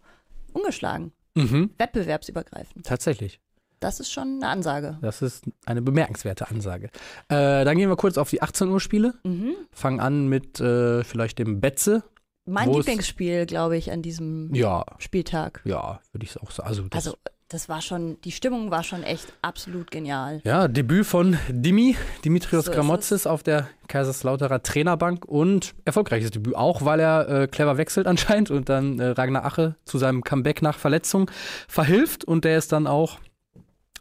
ungeschlagen, 0.52 1.12
Mhm. 1.34 1.70
wettbewerbsübergreifend. 1.78 2.84
Tatsächlich. 2.84 3.40
Das 3.82 4.00
ist 4.00 4.10
schon 4.12 4.38
eine 4.42 4.48
Ansage. 4.48 4.98
Das 5.02 5.22
ist 5.22 5.44
eine 5.66 5.82
bemerkenswerte 5.82 6.48
Ansage. 6.48 6.86
Äh, 7.28 7.64
dann 7.64 7.76
gehen 7.76 7.88
wir 7.88 7.96
kurz 7.96 8.16
auf 8.16 8.30
die 8.30 8.40
18 8.42 8.68
Uhr 8.68 8.80
Spiele. 8.80 9.14
Mhm. 9.24 9.54
Fangen 9.70 10.00
an 10.00 10.28
mit 10.28 10.60
äh, 10.60 11.04
vielleicht 11.04 11.38
dem 11.38 11.60
Betze. 11.60 12.04
Mein 12.44 12.70
Lieblingsspiel, 12.72 13.46
glaube 13.46 13.76
ich, 13.76 13.92
an 13.92 14.02
diesem 14.02 14.52
Ja, 14.54 14.84
Spieltag. 14.98 15.60
ja, 15.64 16.00
würde 16.12 16.24
ich 16.24 16.40
auch 16.40 16.50
sagen. 16.50 16.68
Also, 16.68 16.82
das, 16.88 17.06
Also, 17.06 17.18
das 17.48 17.68
war 17.68 17.80
schon, 17.82 18.18
die 18.22 18.32
Stimmung 18.32 18.70
war 18.70 18.82
schon 18.82 19.02
echt 19.02 19.32
absolut 19.42 19.90
genial. 19.90 20.40
ja, 20.44 20.66
Debüt 20.68 21.04
von 21.06 21.36
Dimi, 21.48 21.96
Dimitrios 22.24 22.64
So 22.64 22.70
ist 22.70 22.76
Gramotzes 22.76 23.26
auf 23.26 23.42
der 23.42 23.68
Kaiserslauterer 23.88 24.62
Trainerbank 24.62 25.24
und 25.26 25.74
erfolgreiches 25.84 26.30
Debüt, 26.30 26.56
auch 26.56 26.84
weil 26.84 26.98
er 26.98 27.28
äh, 27.28 27.46
clever 27.46 27.76
wechselt 27.76 28.06
anscheinend 28.06 28.50
und 28.50 28.68
dann 28.68 28.98
äh, 28.98 29.08
Ragnar 29.08 29.44
Ache 29.44 29.76
zu 29.84 29.98
seinem 29.98 30.22
Comeback 30.24 30.62
nach 30.62 30.78
Verletzung 30.78 31.30
verhilft 31.68 32.24
und 32.24 32.44
der 32.44 32.58
ist 32.58 32.72
dann 32.72 32.86
auch 32.86 33.18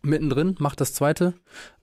mittendrin, 0.01 0.55
macht 0.59 0.81
das 0.81 0.93
zweite 0.93 1.33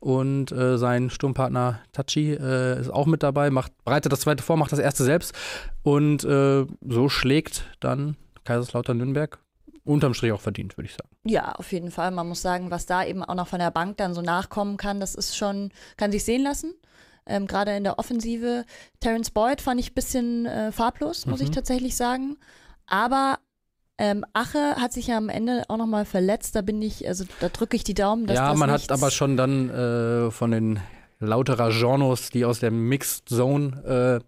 und 0.00 0.50
äh, 0.52 0.76
sein 0.78 1.10
Sturmpartner 1.10 1.80
Tachi 1.92 2.32
äh, 2.32 2.80
ist 2.80 2.90
auch 2.90 3.06
mit 3.06 3.22
dabei, 3.22 3.50
macht, 3.50 3.72
bereitet 3.84 4.12
das 4.12 4.20
zweite 4.20 4.42
vor, 4.42 4.56
macht 4.56 4.72
das 4.72 4.78
erste 4.78 5.04
selbst 5.04 5.34
und 5.82 6.24
äh, 6.24 6.66
so 6.86 7.08
schlägt 7.08 7.64
dann 7.80 8.16
Kaiserslautern 8.44 8.96
Nürnberg 8.96 9.38
unterm 9.84 10.12
Strich 10.14 10.32
auch 10.32 10.40
verdient, 10.40 10.76
würde 10.76 10.86
ich 10.86 10.92
sagen. 10.94 11.08
Ja, 11.24 11.52
auf 11.52 11.72
jeden 11.72 11.90
Fall. 11.90 12.10
Man 12.10 12.28
muss 12.28 12.42
sagen, 12.42 12.70
was 12.70 12.84
da 12.86 13.04
eben 13.04 13.22
auch 13.24 13.34
noch 13.34 13.48
von 13.48 13.58
der 13.58 13.70
Bank 13.70 13.96
dann 13.96 14.12
so 14.12 14.20
nachkommen 14.20 14.76
kann, 14.76 15.00
das 15.00 15.14
ist 15.14 15.34
schon, 15.36 15.70
kann 15.96 16.12
sich 16.12 16.24
sehen 16.24 16.42
lassen. 16.42 16.74
Ähm, 17.24 17.46
Gerade 17.46 17.74
in 17.76 17.84
der 17.84 17.98
Offensive. 17.98 18.64
Terence 19.00 19.30
Boyd 19.30 19.60
fand 19.62 19.80
ich 19.80 19.90
ein 19.92 19.94
bisschen 19.94 20.44
äh, 20.46 20.72
farblos, 20.72 21.24
muss 21.26 21.40
ich 21.40 21.48
Mhm. 21.48 21.54
tatsächlich 21.54 21.96
sagen. 21.96 22.36
Aber 22.86 23.38
ähm, 23.98 24.24
Ache 24.32 24.76
hat 24.76 24.92
sich 24.92 25.08
ja 25.08 25.16
am 25.16 25.28
Ende 25.28 25.64
auch 25.68 25.76
nochmal 25.76 26.04
verletzt. 26.04 26.54
Da 26.54 26.62
bin 26.62 26.80
ich, 26.80 27.06
also 27.08 27.24
da 27.40 27.48
drücke 27.48 27.76
ich 27.76 27.84
die 27.84 27.94
Daumen, 27.94 28.26
dass 28.26 28.36
ja, 28.36 28.50
das 28.50 28.58
man 28.58 28.70
hat 28.70 28.90
aber 28.90 29.10
schon 29.10 29.36
dann 29.36 29.70
äh, 29.70 30.30
von 30.30 30.50
den 30.52 30.80
lauterer 31.20 31.70
Genres, 31.70 32.30
die 32.30 32.44
aus 32.44 32.60
der 32.60 32.70
Mixed 32.70 33.28
Zone 33.28 34.20
äh, 34.22 34.24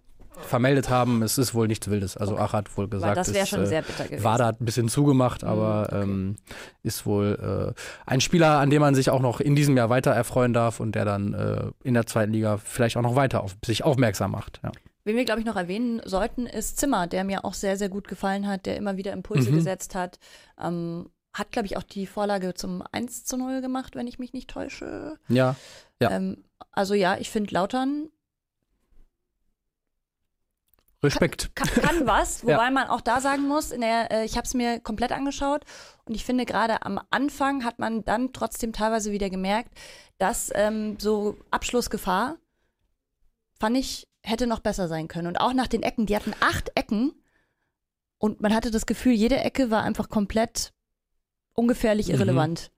vermeldet 0.46 0.88
haben, 0.88 1.22
es 1.22 1.38
ist 1.38 1.54
wohl 1.54 1.68
nichts 1.68 1.88
Wildes. 1.88 2.16
Also 2.16 2.36
Ach 2.38 2.52
hat 2.52 2.76
wohl 2.76 2.84
weil 2.84 2.98
gesagt, 2.98 3.16
das 3.16 3.34
wäre 3.34 3.46
schon 3.46 3.62
äh, 3.62 3.66
sehr 3.66 3.82
bitter 3.82 4.04
gewesen. 4.04 4.24
Wada 4.24 4.46
hat 4.46 4.60
ein 4.60 4.64
bisschen 4.64 4.88
zugemacht, 4.88 5.44
aber 5.44 5.88
okay. 5.88 6.02
ähm, 6.02 6.36
ist 6.82 7.06
wohl 7.06 7.74
äh, 7.76 7.80
ein 8.10 8.20
Spieler, 8.20 8.58
an 8.58 8.70
dem 8.70 8.80
man 8.80 8.94
sich 8.94 9.10
auch 9.10 9.20
noch 9.20 9.40
in 9.40 9.54
diesem 9.54 9.76
Jahr 9.76 9.90
weiter 9.90 10.12
erfreuen 10.12 10.52
darf 10.52 10.80
und 10.80 10.94
der 10.94 11.04
dann 11.04 11.34
äh, 11.34 11.70
in 11.84 11.94
der 11.94 12.06
zweiten 12.06 12.32
Liga 12.32 12.58
vielleicht 12.58 12.96
auch 12.96 13.02
noch 13.02 13.16
weiter 13.16 13.42
auf 13.42 13.56
sich 13.64 13.84
aufmerksam 13.84 14.32
macht. 14.32 14.60
Ja. 14.62 14.72
Wen 15.10 15.16
wir, 15.16 15.24
glaube 15.24 15.40
ich, 15.40 15.46
noch 15.46 15.56
erwähnen 15.56 16.00
sollten, 16.04 16.46
ist 16.46 16.78
Zimmer, 16.78 17.08
der 17.08 17.24
mir 17.24 17.44
auch 17.44 17.54
sehr, 17.54 17.76
sehr 17.76 17.88
gut 17.88 18.06
gefallen 18.06 18.46
hat, 18.46 18.64
der 18.64 18.76
immer 18.76 18.96
wieder 18.96 19.12
Impulse 19.12 19.50
Mhm. 19.50 19.56
gesetzt 19.56 19.96
hat. 19.96 20.20
Ähm, 20.56 21.10
hat, 21.32 21.50
glaube 21.50 21.66
ich, 21.66 21.76
auch 21.76 21.82
die 21.82 22.06
Vorlage 22.06 22.54
zum 22.54 22.80
1 22.92 23.24
zu 23.24 23.36
0 23.36 23.60
gemacht, 23.60 23.96
wenn 23.96 24.06
ich 24.06 24.20
mich 24.20 24.32
nicht 24.32 24.48
täusche. 24.50 25.18
ja. 25.28 25.56
Ja. 26.00 26.12
Ähm, 26.12 26.44
also 26.70 26.94
ja, 26.94 27.16
ich 27.18 27.28
finde 27.28 27.52
Lautern 27.52 28.08
Respekt. 31.02 31.50
kann, 31.56 31.68
kann 31.68 32.06
was, 32.06 32.42
Ja. 32.46 32.54
wobei 32.54 32.70
man 32.70 32.88
auch 32.88 33.00
da 33.00 33.20
sagen 33.20 33.48
muss, 33.48 33.70
der, 33.70 34.10
äh, 34.12 34.24
ich 34.24 34.36
habe 34.36 34.44
es 34.46 34.54
mir 34.54 34.80
komplett 34.80 35.12
angeschaut 35.12 35.64
und 36.04 36.14
ich 36.14 36.24
finde 36.24 36.44
gerade 36.46 36.82
am 36.82 37.00
Anfang 37.10 37.64
hat 37.64 37.78
man 37.78 38.04
dann 38.04 38.32
trotzdem 38.32 38.72
teilweise 38.72 39.10
wieder 39.12 39.28
gemerkt, 39.30 39.72
dass 40.18 40.50
ähm, 40.54 40.98
so 41.00 41.36
Abschlussgefahr, 41.50 42.36
fand 43.58 43.76
ich, 43.78 44.06
hätte 44.22 44.46
noch 44.46 44.60
besser 44.60 44.88
sein 44.88 45.08
können. 45.08 45.26
Und 45.28 45.40
auch 45.40 45.52
nach 45.54 45.66
den 45.66 45.82
Ecken, 45.82 46.06
die 46.06 46.16
hatten 46.16 46.32
acht 46.40 46.70
Ecken 46.74 47.12
und 48.18 48.40
man 48.40 48.54
hatte 48.54 48.70
das 48.70 48.86
Gefühl, 48.86 49.12
jede 49.12 49.38
Ecke 49.38 49.70
war 49.70 49.82
einfach 49.82 50.08
komplett 50.08 50.72
ungefährlich 51.54 52.08
Mhm. 52.08 52.14
irrelevant. 52.14 52.70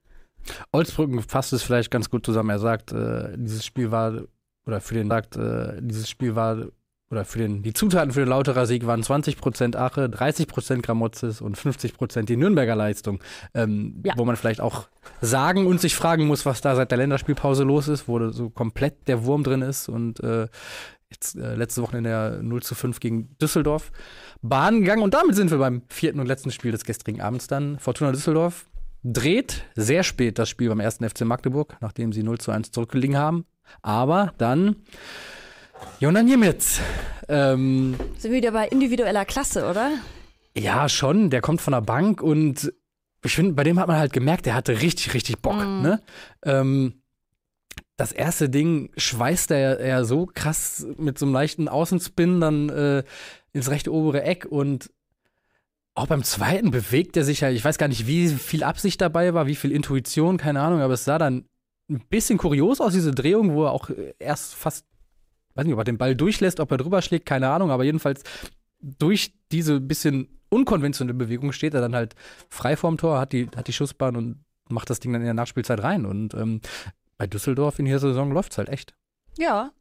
Olsbrücken 0.71 1.21
fasst 1.21 1.53
es 1.53 1.63
vielleicht 1.63 1.91
ganz 1.91 2.09
gut 2.09 2.25
zusammen. 2.25 2.49
Er 2.49 2.59
sagt, 2.59 2.91
äh, 2.91 3.29
dieses 3.37 3.65
Spiel 3.65 3.91
war, 3.91 4.23
oder 4.65 4.81
für 4.81 4.93
den 4.95 5.07
sagt, 5.09 5.37
äh, 5.37 5.79
dieses 5.81 6.09
Spiel 6.09 6.35
war, 6.35 6.65
oder 7.09 7.25
für 7.25 7.37
den, 7.39 7.61
die 7.61 7.73
Zutaten 7.73 8.11
für 8.11 8.21
den 8.21 8.29
Lauterer 8.29 8.65
Sieg 8.65 8.87
waren 8.87 9.03
20% 9.03 9.75
Ache, 9.75 10.09
30% 10.09 10.81
Gramozis 10.81 11.41
und 11.41 11.57
50% 11.57 12.27
die 12.27 12.37
Nürnberger 12.37 12.75
Leistung. 12.75 13.19
Ähm, 13.53 14.01
Ja. 14.03 14.15
Wo 14.17 14.25
man 14.25 14.35
vielleicht 14.35 14.61
auch 14.61 14.87
sagen 15.21 15.67
und 15.67 15.79
sich 15.79 15.95
fragen 15.95 16.25
muss, 16.25 16.45
was 16.45 16.61
da 16.61 16.75
seit 16.75 16.89
der 16.91 16.97
Länderspielpause 16.97 17.63
los 17.63 17.87
ist, 17.87 18.07
wo 18.07 18.31
so 18.31 18.49
komplett 18.49 19.07
der 19.07 19.25
Wurm 19.25 19.43
drin 19.43 19.61
ist 19.61 19.89
und 19.89 20.21
äh, 20.21 20.47
jetzt 21.13 21.35
äh, 21.35 21.55
letzte 21.55 21.81
Woche 21.81 21.97
in 21.97 22.03
der 22.03 22.41
0 22.41 22.63
zu 22.63 22.75
5 22.75 22.99
gegen 22.99 23.37
Düsseldorf 23.39 23.91
Bahn 24.41 24.81
gegangen. 24.81 25.03
Und 25.03 25.13
damit 25.13 25.35
sind 25.35 25.51
wir 25.51 25.57
beim 25.57 25.83
vierten 25.89 26.19
und 26.19 26.27
letzten 26.27 26.51
Spiel 26.51 26.71
des 26.71 26.83
gestrigen 26.83 27.21
Abends 27.21 27.47
dann. 27.47 27.79
Fortuna 27.79 28.11
Düsseldorf 28.11 28.65
dreht 29.03 29.65
sehr 29.75 30.03
spät 30.03 30.39
das 30.39 30.49
Spiel 30.49 30.69
beim 30.69 30.79
ersten 30.79 31.07
FC 31.07 31.21
Magdeburg, 31.21 31.77
nachdem 31.81 32.13
sie 32.13 32.23
0 32.23 32.39
zu 32.39 32.51
1 32.51 32.71
zurückgelegen 32.71 33.17
haben. 33.17 33.45
Aber 33.81 34.33
dann 34.37 34.77
Jonan 35.99 36.25
Niemitz. 36.25 36.79
Ähm, 37.27 37.95
sind 38.17 38.31
wir 38.31 38.37
wieder 38.37 38.51
bei 38.51 38.67
individueller 38.67 39.25
Klasse, 39.25 39.69
oder? 39.69 39.91
Ja, 40.55 40.87
schon. 40.89 41.29
Der 41.29 41.41
kommt 41.41 41.61
von 41.61 41.73
der 41.73 41.81
Bank 41.81 42.21
und 42.21 42.73
ich 43.23 43.35
finde, 43.35 43.53
bei 43.53 43.63
dem 43.63 43.79
hat 43.79 43.87
man 43.87 43.97
halt 43.97 44.13
gemerkt, 44.13 44.45
der 44.45 44.55
hatte 44.55 44.81
richtig, 44.81 45.13
richtig 45.13 45.41
Bock. 45.41 45.55
Mm. 45.55 45.81
Ne? 45.81 46.01
Ähm, 46.43 47.02
das 48.03 48.11
erste 48.11 48.49
Ding 48.49 48.91
schweißt 48.97 49.51
er 49.51 49.85
ja 49.85 50.03
so 50.03 50.25
krass 50.25 50.85
mit 50.97 51.17
so 51.17 51.25
einem 51.25 51.33
leichten 51.33 51.69
Außenspin 51.69 52.41
dann 52.41 52.67
äh, 52.67 53.03
ins 53.53 53.69
rechte 53.69 53.93
obere 53.93 54.23
Eck 54.23 54.45
und 54.45 54.91
auch 55.95 56.07
beim 56.07 56.21
zweiten 56.23 56.69
bewegt 56.69 57.15
er 57.15 57.23
sich 57.23 57.39
ja, 57.39 57.49
ich 57.49 57.63
weiß 57.63 57.77
gar 57.77 57.87
nicht, 57.87 58.05
wie 58.05 58.27
viel 58.27 58.65
Absicht 58.65 58.99
dabei 58.99 59.33
war, 59.33 59.47
wie 59.47 59.55
viel 59.55 59.71
Intuition, 59.71 60.35
keine 60.35 60.59
Ahnung, 60.59 60.81
aber 60.81 60.95
es 60.95 61.05
sah 61.05 61.17
dann 61.17 61.45
ein 61.89 62.01
bisschen 62.09 62.37
kurios 62.37 62.81
aus, 62.81 62.91
diese 62.91 63.11
Drehung, 63.11 63.53
wo 63.53 63.63
er 63.63 63.71
auch 63.71 63.89
erst 64.19 64.53
fast, 64.53 64.85
weiß 65.55 65.63
nicht, 65.63 65.73
ob 65.73 65.79
er 65.79 65.85
den 65.85 65.97
Ball 65.97 66.13
durchlässt, 66.13 66.59
ob 66.59 66.71
er 66.71 66.77
drüber 66.77 67.01
schlägt, 67.01 67.25
keine 67.25 67.47
Ahnung, 67.47 67.71
aber 67.71 67.85
jedenfalls 67.85 68.23
durch 68.81 69.33
diese 69.49 69.79
bisschen 69.79 70.27
unkonventionelle 70.49 71.17
Bewegung 71.17 71.53
steht 71.53 71.73
er 71.73 71.79
dann 71.79 71.95
halt 71.95 72.15
frei 72.49 72.75
vorm 72.75 72.97
Tor, 72.97 73.17
hat 73.17 73.31
die, 73.31 73.47
hat 73.55 73.69
die 73.69 73.73
Schussbahn 73.73 74.17
und 74.17 74.43
macht 74.69 74.89
das 74.89 74.99
Ding 74.99 75.13
dann 75.13 75.21
in 75.21 75.25
der 75.25 75.33
Nachspielzeit 75.33 75.81
rein. 75.81 76.05
Und 76.05 76.33
ähm, 76.33 76.59
bei 77.17 77.27
Düsseldorf 77.27 77.79
in 77.79 77.85
dieser 77.85 77.99
Saison 77.99 78.31
läuft 78.31 78.53
es 78.53 78.57
halt 78.57 78.69
echt. 78.69 78.93
Ja, 79.37 79.71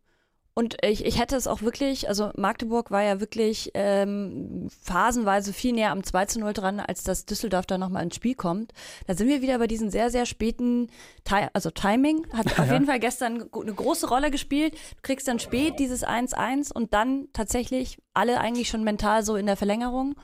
und 0.54 0.76
ich, 0.82 1.06
ich 1.06 1.18
hätte 1.18 1.34
es 1.34 1.46
auch 1.46 1.62
wirklich, 1.62 2.08
also 2.08 2.30
Magdeburg 2.36 2.90
war 2.90 3.02
ja 3.02 3.20
wirklich 3.20 3.70
ähm, 3.72 4.68
phasenweise 4.82 5.54
viel 5.54 5.72
näher 5.72 5.92
am 5.92 6.04
2 6.04 6.26
zu 6.26 6.40
0 6.40 6.52
dran, 6.52 6.78
als 6.78 7.04
dass 7.04 7.24
Düsseldorf 7.24 7.64
da 7.64 7.78
nochmal 7.78 8.02
ins 8.02 8.16
Spiel 8.16 8.34
kommt. 8.34 8.72
Da 9.06 9.14
sind 9.14 9.28
wir 9.28 9.40
wieder 9.40 9.58
bei 9.58 9.66
diesen 9.66 9.90
sehr, 9.90 10.10
sehr 10.10 10.26
späten, 10.26 10.90
also 11.54 11.70
Timing 11.70 12.26
hat 12.34 12.46
auf 12.58 12.70
jeden 12.70 12.84
Fall 12.84 13.00
gestern 13.00 13.48
eine 13.50 13.72
große 13.72 14.06
Rolle 14.06 14.30
gespielt. 14.30 14.74
Du 14.74 15.02
kriegst 15.02 15.26
dann 15.26 15.38
spät 15.38 15.78
dieses 15.78 16.06
1-1 16.06 16.70
und 16.70 16.92
dann 16.92 17.28
tatsächlich 17.32 17.96
alle 18.12 18.38
eigentlich 18.38 18.68
schon 18.68 18.84
mental 18.84 19.24
so 19.24 19.36
in 19.36 19.46
der 19.46 19.56
Verlängerung. 19.56 20.16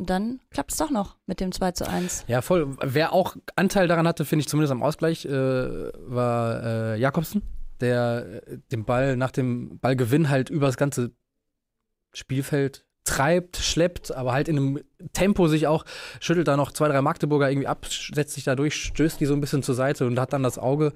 Und 0.00 0.08
dann 0.08 0.40
klappt 0.50 0.72
es 0.72 0.78
doch 0.78 0.90
noch 0.90 1.18
mit 1.26 1.40
dem 1.40 1.52
2 1.52 1.72
zu 1.72 1.86
1. 1.86 2.24
Ja, 2.26 2.40
voll. 2.40 2.74
Wer 2.82 3.12
auch 3.12 3.36
Anteil 3.54 3.86
daran 3.86 4.08
hatte, 4.08 4.24
finde 4.24 4.40
ich 4.40 4.48
zumindest 4.48 4.72
am 4.72 4.82
Ausgleich, 4.82 5.26
äh, 5.26 5.30
war 5.30 6.64
äh, 6.64 6.98
Jakobsen 6.98 7.42
der 7.80 8.42
äh, 8.46 8.58
den 8.70 8.84
Ball 8.84 9.16
nach 9.16 9.30
dem 9.30 9.78
Ballgewinn 9.78 10.28
halt 10.28 10.50
über 10.50 10.66
das 10.66 10.76
ganze 10.76 11.12
Spielfeld 12.12 12.84
treibt, 13.04 13.56
schleppt, 13.56 14.12
aber 14.12 14.32
halt 14.32 14.48
in 14.48 14.56
einem 14.56 14.80
Tempo 15.12 15.48
sich 15.48 15.66
auch 15.66 15.84
schüttelt 16.20 16.48
da 16.48 16.56
noch 16.56 16.72
zwei, 16.72 16.88
drei 16.88 17.00
Magdeburger 17.00 17.50
irgendwie 17.50 17.66
ab, 17.66 17.86
setzt 17.86 18.34
sich 18.34 18.44
da 18.44 18.54
durch, 18.54 18.74
stößt 18.74 19.18
die 19.18 19.26
so 19.26 19.34
ein 19.34 19.40
bisschen 19.40 19.62
zur 19.62 19.74
Seite 19.74 20.06
und 20.06 20.20
hat 20.20 20.32
dann 20.32 20.42
das 20.42 20.58
Auge 20.58 20.92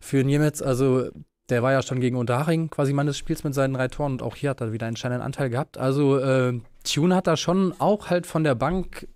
für 0.00 0.22
Niemetz. 0.24 0.60
Also 0.60 1.10
der 1.48 1.62
war 1.62 1.72
ja 1.72 1.82
schon 1.82 2.00
gegen 2.00 2.16
Unterhaching 2.16 2.70
quasi 2.70 2.92
Mann 2.92 3.06
des 3.06 3.16
Spiels 3.16 3.44
mit 3.44 3.54
seinen 3.54 3.74
drei 3.74 3.88
Toren 3.88 4.12
und 4.12 4.22
auch 4.22 4.36
hier 4.36 4.50
hat 4.50 4.60
er 4.60 4.72
wieder 4.72 4.86
einen 4.86 4.92
entscheidenden 4.92 5.24
Anteil 5.24 5.50
gehabt. 5.50 5.78
Also 5.78 6.18
äh, 6.18 6.60
Tune 6.84 7.14
hat 7.14 7.26
da 7.26 7.36
schon 7.36 7.74
auch 7.78 8.10
halt 8.10 8.26
von 8.26 8.44
der 8.44 8.54
Bank 8.54 9.08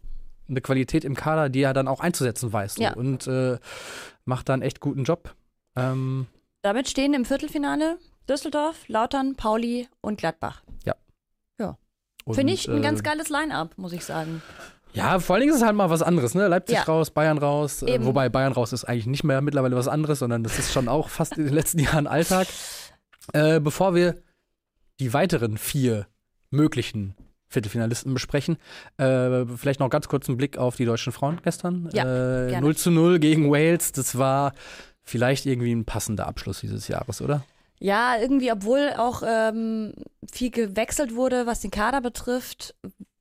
eine 0.49 0.61
Qualität 0.61 1.05
im 1.05 1.15
Kader, 1.15 1.49
die 1.49 1.62
er 1.62 1.73
dann 1.73 1.89
auch 1.89 2.01
einzusetzen 2.01 2.53
weiß. 2.53 2.75
So. 2.75 2.83
Ja. 2.83 2.95
Und 2.95 3.27
äh, 3.27 3.59
macht 4.25 4.49
da 4.49 4.55
einen 4.55 4.62
echt 4.62 4.81
guten 4.81 5.05
Job. 5.05 5.35
Ähm, 5.77 6.27
damit 6.62 6.89
stehen 6.89 7.15
im 7.15 7.25
Viertelfinale 7.25 7.99
Düsseldorf, 8.29 8.89
Lautern, 8.89 9.35
Pauli 9.35 9.89
und 10.01 10.19
Gladbach. 10.19 10.62
Ja. 10.85 10.95
Ja. 11.59 11.77
Finde 12.31 12.53
ich 12.53 12.69
ein 12.69 12.79
äh, 12.79 12.83
ganz 12.83 13.03
geiles 13.03 13.29
Line-Up, 13.29 13.77
muss 13.77 13.93
ich 13.93 14.05
sagen. 14.05 14.43
Ja, 14.94 15.18
vor 15.18 15.34
allen 15.34 15.40
Dingen 15.40 15.52
ist 15.52 15.61
es 15.61 15.66
halt 15.66 15.76
mal 15.76 15.90
was 15.90 16.02
anderes, 16.02 16.34
ne? 16.34 16.49
Leipzig 16.49 16.76
ja. 16.76 16.82
raus, 16.82 17.11
Bayern 17.11 17.38
raus. 17.38 17.82
Äh, 17.82 18.04
wobei 18.04 18.28
Bayern 18.28 18.52
raus 18.52 18.72
ist 18.72 18.84
eigentlich 18.84 19.06
nicht 19.06 19.25
mehr 19.25 19.40
mittlerweile 19.40 19.76
was 19.76 19.88
anderes, 19.88 20.18
sondern 20.18 20.42
das 20.42 20.58
ist 20.58 20.72
schon 20.72 20.88
auch 20.88 21.08
fast 21.08 21.38
in 21.38 21.44
den 21.44 21.54
letzten 21.54 21.78
Jahren 21.80 22.06
Alltag. 22.06 22.46
Äh, 23.32 23.61
bevor 23.61 23.94
wir 23.94 24.16
die 25.00 25.12
weiteren 25.14 25.56
vier 25.56 26.06
möglichen 26.50 27.14
Viertelfinalisten 27.49 28.12
besprechen. 28.12 28.56
Äh, 28.96 29.44
vielleicht 29.56 29.80
noch 29.80 29.90
ganz 29.90 30.08
kurz 30.08 30.28
einen 30.28 30.38
Blick 30.38 30.58
auf 30.58 30.76
die 30.76 30.84
deutschen 30.84 31.12
Frauen 31.12 31.40
gestern. 31.42 31.88
Ja, 31.92 32.49
äh, 32.49 32.61
0 32.61 32.76
zu 32.76 32.90
0 32.90 33.18
gegen 33.18 33.50
Wales. 33.50 33.92
Das 33.92 34.18
war 34.18 34.52
vielleicht 35.02 35.46
irgendwie 35.46 35.72
ein 35.72 35.84
passender 35.84 36.26
Abschluss 36.26 36.61
dieses 36.61 36.88
Jahres, 36.88 37.20
oder? 37.20 37.44
Ja, 37.78 38.16
irgendwie, 38.16 38.52
obwohl 38.52 38.92
auch 38.96 39.22
ähm, 39.26 39.92
viel 40.30 40.50
gewechselt 40.50 41.14
wurde, 41.14 41.46
was 41.46 41.61
den 41.61 41.70
Kader 41.70 42.00
betrifft, 42.00 42.75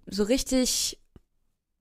so 0.05 0.23
richtig 0.23 1.00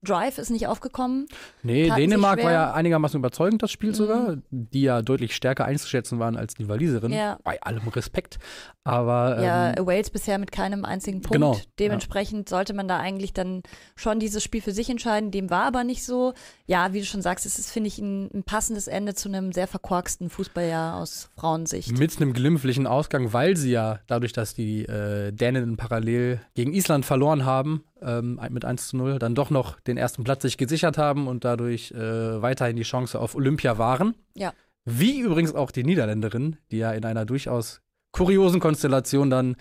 Drive 0.03 0.39
ist 0.39 0.51
nicht 0.51 0.67
aufgekommen. 0.67 1.27
Nee, 1.63 1.91
Dänemark 1.91 2.43
war 2.43 2.53
ja 2.53 2.73
einigermaßen 2.73 3.19
überzeugend, 3.19 3.63
das 3.63 3.71
Spiel 3.71 3.91
mhm. 3.91 3.95
sogar, 3.95 4.37
die 4.51 4.83
ja 4.83 5.03
deutlich 5.03 5.37
stärker 5.37 5.67
einzuschätzen 5.67 6.19
waren 6.19 6.37
als 6.37 6.55
die 6.55 6.69
Waliserin. 6.69 7.13
Ja. 7.13 7.39
Bei 7.45 7.61
allem 7.61 7.87
Respekt. 7.89 8.39
Aber. 8.83 9.43
Ja, 9.43 9.77
ähm, 9.77 9.87
Wales 9.87 10.09
bisher 10.09 10.39
mit 10.39 10.53
keinem 10.53 10.87
einzigen 10.87 11.21
Punkt. 11.21 11.35
Genau, 11.35 11.61
Dementsprechend 11.79 12.51
ja. 12.51 12.57
sollte 12.57 12.73
man 12.73 12.89
da 12.89 12.99
eigentlich 12.99 13.35
dann 13.35 13.63
schon 13.95 14.21
dieses 14.21 14.43
Spiel 14.43 14.63
für 14.63 14.73
sich 14.73 14.89
entscheiden. 14.89 15.31
Dem 15.31 15.51
war 15.51 15.65
aber 15.65 15.85
nicht 15.85 16.05
so. 16.05 16.33
Ja, 16.67 16.95
wie 16.95 17.01
du 17.01 17.05
schon 17.05 17.21
sagst, 17.21 17.45
es 17.45 17.59
ist, 17.59 17.71
finde 17.71 17.89
ich, 17.89 17.99
ein, 17.99 18.31
ein, 18.33 18.43
passendes 18.43 18.89
Ende 18.89 19.15
zu 19.15 19.29
einem 19.29 19.53
sehr 19.53 19.67
verkorksten 19.67 20.31
Fußballjahr 20.31 20.97
aus 20.97 21.29
Frauensicht. 21.37 21.99
Mit 21.99 22.17
einem 22.17 22.33
glimpflichen 22.33 22.87
Ausgang, 22.87 23.35
weil 23.35 23.57
sie 23.57 23.73
ja 23.73 23.99
dadurch, 24.07 24.33
dass 24.33 24.55
die 24.55 24.87
äh, 24.87 25.31
Däninnen 25.33 25.77
parallel 25.77 26.41
gegen 26.55 26.73
Island 26.73 27.05
verloren 27.05 27.45
haben, 27.45 27.85
ähm, 28.03 28.41
mit 28.51 28.65
1 28.65 28.89
zu 28.89 28.97
0, 28.97 29.19
dann 29.19 29.35
doch 29.35 29.51
noch 29.51 29.81
den 29.81 29.97
ersten 29.97 30.25
Platz 30.25 30.43
sich 30.43 30.57
gesichert 30.57 30.99
haben 30.99 31.27
und 31.29 31.45
dadurch 31.45 31.93
äh, 31.93 32.43
weiterhin 32.43 32.77
die 32.77 32.83
Chance 32.83 33.19
auf 33.19 33.35
Olympia 33.35 33.79
waren. 33.79 34.15
Ja. 34.35 34.53
Wie 34.85 35.21
übrigens 35.21 35.55
auch 35.55 35.71
die 35.71 35.85
Niederländerin, 35.85 36.57
die 36.71 36.79
ja 36.79 36.93
in 36.93 37.05
einer 37.05 37.27
durchaus 37.27 37.83
kuriosen 38.13 38.61
Konstellation 38.61 39.31
dann 39.31 39.57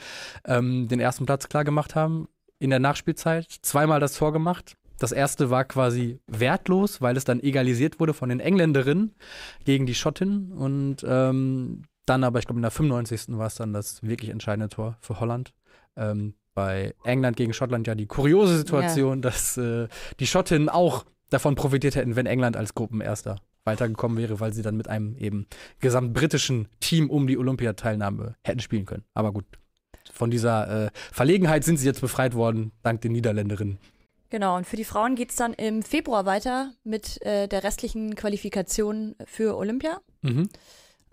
ähm, 0.46 0.88
den 0.88 1.00
ersten 1.00 1.26
Platz 1.26 1.50
klar 1.50 1.64
gemacht 1.64 1.96
haben 1.96 2.28
in 2.58 2.70
der 2.70 2.80
Nachspielzeit. 2.80 3.48
Zweimal 3.62 4.00
das 4.00 4.16
Tor 4.16 4.34
gemacht. 4.34 4.76
Das 4.98 5.12
erste 5.14 5.50
war 5.50 5.64
quasi 5.64 6.20
wertlos, 6.28 7.02
weil 7.02 7.16
es 7.16 7.24
dann 7.24 7.40
egalisiert 7.40 8.00
wurde 8.00 8.14
von 8.14 8.30
den 8.30 8.42
Engländerinnen 8.42 9.16
gegen 9.64 9.86
die 9.86 9.96
Schottinnen. 9.96 10.52
Und 10.52 11.06
ähm, 11.08 11.84
dann 12.06 12.24
aber, 12.24 12.40
ich 12.40 12.46
glaube, 12.46 12.58
in 12.58 12.64
der 12.64 12.72
95. 12.72 13.38
war 13.38 13.48
es 13.48 13.56
dann 13.56 13.72
das 13.72 14.04
wirklich 14.04 14.30
entscheidende 14.30 14.68
Tor 14.68 14.98
für 15.00 15.20
Holland. 15.20 15.54
Ähm, 15.96 16.34
bei 16.60 16.94
England 17.06 17.38
gegen 17.38 17.54
Schottland 17.54 17.88
ja 17.88 17.96
die 17.96 18.06
kuriose 18.06 18.58
Situation, 18.58 19.20
ja. 19.20 19.22
dass 19.22 19.56
äh, 19.56 19.88
die 20.20 20.28
Schottinnen 20.28 20.68
auch 20.68 21.06
davon 21.30 21.56
profitiert 21.56 21.96
hätten, 21.96 22.18
wenn 22.18 22.26
England 22.26 22.58
als 22.58 22.76
Gruppenerster 22.76 23.38
weitergekommen 23.64 24.18
wäre, 24.18 24.42
weil 24.42 24.52
sie 24.52 24.62
dann 24.62 24.76
mit 24.76 24.90
einem 24.90 25.16
eben 25.16 25.48
gesamtbritischen 25.80 26.68
Team 26.82 27.10
um 27.10 27.28
die 27.28 27.38
Olympiateilnahme 27.38 28.36
hätten 28.44 28.60
spielen 28.60 28.86
können. 28.86 29.06
Aber 29.14 29.32
gut, 29.32 29.46
von 30.12 30.32
dieser 30.32 30.88
äh, 30.88 30.90
Verlegenheit 31.14 31.64
sind 31.64 31.78
sie 31.78 31.86
jetzt 31.86 32.02
befreit 32.02 32.34
worden, 32.34 32.74
dank 32.84 33.00
den 33.00 33.14
Niederländerinnen. 33.14 33.78
Genau, 34.30 34.58
und 34.58 34.68
für 34.68 34.76
die 34.76 34.84
Frauen 34.84 35.16
geht 35.16 35.30
es 35.30 35.38
dann 35.38 35.54
im 35.54 35.82
Februar 35.82 36.26
weiter 36.26 36.74
mit 36.84 37.22
äh, 37.22 37.48
der 37.48 37.64
restlichen 37.64 38.16
Qualifikation 38.16 39.16
für 39.24 39.56
Olympia. 39.56 40.02
Mhm. 40.24 40.50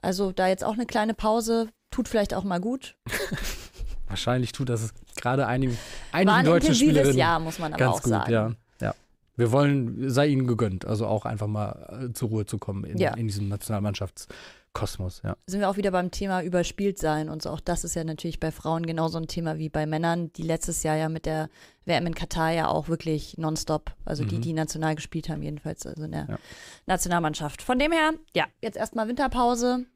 Also 0.03 0.33
da 0.33 0.49
jetzt 0.49 0.65
auch 0.65 0.75
eine 0.75 0.87
kleine 0.87 1.15
Pause, 1.15 1.69
tut 1.93 2.09
vielleicht 2.09 2.35
auch 2.35 2.43
mal 2.43 2.61
gut. 2.61 2.97
Wahrscheinlich 4.09 4.53
tut 4.53 4.69
das 4.69 4.93
gerade 5.16 5.46
einigen, 5.46 5.76
einigen 6.12 6.30
War 6.30 6.38
ein 6.38 6.44
deutschen 6.44 6.75
Spielerinnen 6.75 7.16
Jahr, 7.16 7.40
muss 7.40 7.58
man 7.58 7.73
aber 7.73 7.78
ganz 7.78 7.96
auch 7.96 8.02
gut, 8.02 8.11
sagen. 8.11 8.32
Ja, 8.32 8.52
ja. 8.80 8.94
Wir 9.37 9.52
wollen, 9.52 10.11
sei 10.11 10.28
ihnen 10.28 10.46
gegönnt, 10.46 10.87
also 10.87 11.06
auch 11.06 11.26
einfach 11.26 11.46
mal 11.46 12.08
äh, 12.08 12.12
zur 12.12 12.30
Ruhe 12.30 12.46
zu 12.46 12.58
kommen 12.58 12.85
in, 12.85 12.99
ja. 12.99 13.14
in 13.14 13.26
diesem 13.26 13.49
Nationalmannschaftskosmos. 13.49 15.23
Ja. 15.25 15.37
Sind 15.46 15.61
wir 15.61 15.68
auch 15.68 15.76
wieder 15.76 15.90
beim 15.90 16.11
Thema 16.11 16.42
überspielt 16.42 16.99
sein 16.99 17.28
und 17.28 17.42
so. 17.42 17.50
Auch 17.50 17.61
das 17.61 17.85
ist 17.85 17.94
ja 17.94 18.04
natürlich 18.04 18.40
bei 18.40 18.50
Frauen 18.50 18.87
genauso 18.87 19.18
ein 19.18 19.26
Thema 19.26 19.58
wie 19.58 19.68
bei 19.68 19.87
Männern, 19.87 20.32
die 20.32 20.42
letztes 20.42 20.82
Jahr 20.82 20.96
ja 20.96 21.08
mit 21.08 21.26
der 21.26 21.50
WM 21.85 22.06
in 22.06 22.14
Katar 22.14 22.50
ja 22.52 22.68
auch 22.68 22.88
wirklich 22.88 23.37
nonstop, 23.37 23.92
also 24.04 24.25
mhm. 24.25 24.28
die, 24.28 24.40
die 24.40 24.52
national 24.52 24.94
gespielt 24.94 25.28
haben, 25.28 25.42
jedenfalls, 25.42 25.87
also 25.87 26.04
in 26.04 26.12
der 26.12 26.26
ja. 26.28 26.38
Nationalmannschaft. 26.87 27.62
Von 27.62 27.78
dem 27.78 27.92
her, 27.92 28.14
ja, 28.35 28.46
jetzt 28.62 28.76
erstmal 28.76 29.06
Winterpause. 29.08 29.87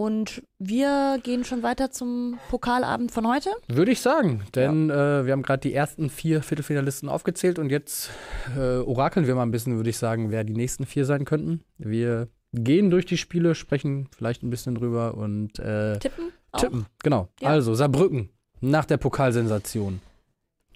Und 0.00 0.42
wir 0.58 1.20
gehen 1.22 1.44
schon 1.44 1.62
weiter 1.62 1.90
zum 1.90 2.38
Pokalabend 2.48 3.12
von 3.12 3.28
heute? 3.28 3.50
Würde 3.68 3.92
ich 3.92 4.00
sagen, 4.00 4.44
denn 4.54 4.88
ja. 4.88 5.20
äh, 5.20 5.26
wir 5.26 5.34
haben 5.34 5.42
gerade 5.42 5.60
die 5.60 5.74
ersten 5.74 6.08
vier 6.08 6.42
Viertelfinalisten 6.42 7.06
aufgezählt 7.10 7.58
und 7.58 7.68
jetzt 7.68 8.08
äh, 8.56 8.78
orakeln 8.78 9.26
wir 9.26 9.34
mal 9.34 9.42
ein 9.42 9.50
bisschen, 9.50 9.76
würde 9.76 9.90
ich 9.90 9.98
sagen, 9.98 10.30
wer 10.30 10.42
die 10.42 10.54
nächsten 10.54 10.86
vier 10.86 11.04
sein 11.04 11.26
könnten. 11.26 11.64
Wir 11.76 12.28
gehen 12.54 12.88
durch 12.88 13.04
die 13.04 13.18
Spiele, 13.18 13.54
sprechen 13.54 14.08
vielleicht 14.16 14.42
ein 14.42 14.48
bisschen 14.48 14.74
drüber 14.74 15.18
und 15.18 15.58
äh, 15.58 15.98
tippen. 15.98 16.32
Auch? 16.52 16.60
Tippen, 16.60 16.86
genau. 17.02 17.28
Ja. 17.38 17.50
Also 17.50 17.74
Saarbrücken 17.74 18.30
nach 18.62 18.86
der 18.86 18.96
Pokalsensation 18.96 20.00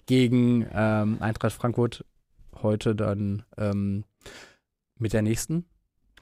gegen 0.05 0.67
ähm, 0.71 1.17
Eintracht 1.19 1.53
Frankfurt 1.53 2.05
heute 2.61 2.93
dann 2.93 3.41
ähm, 3.57 4.03
mit 4.99 5.13
der 5.13 5.23
nächsten 5.23 5.65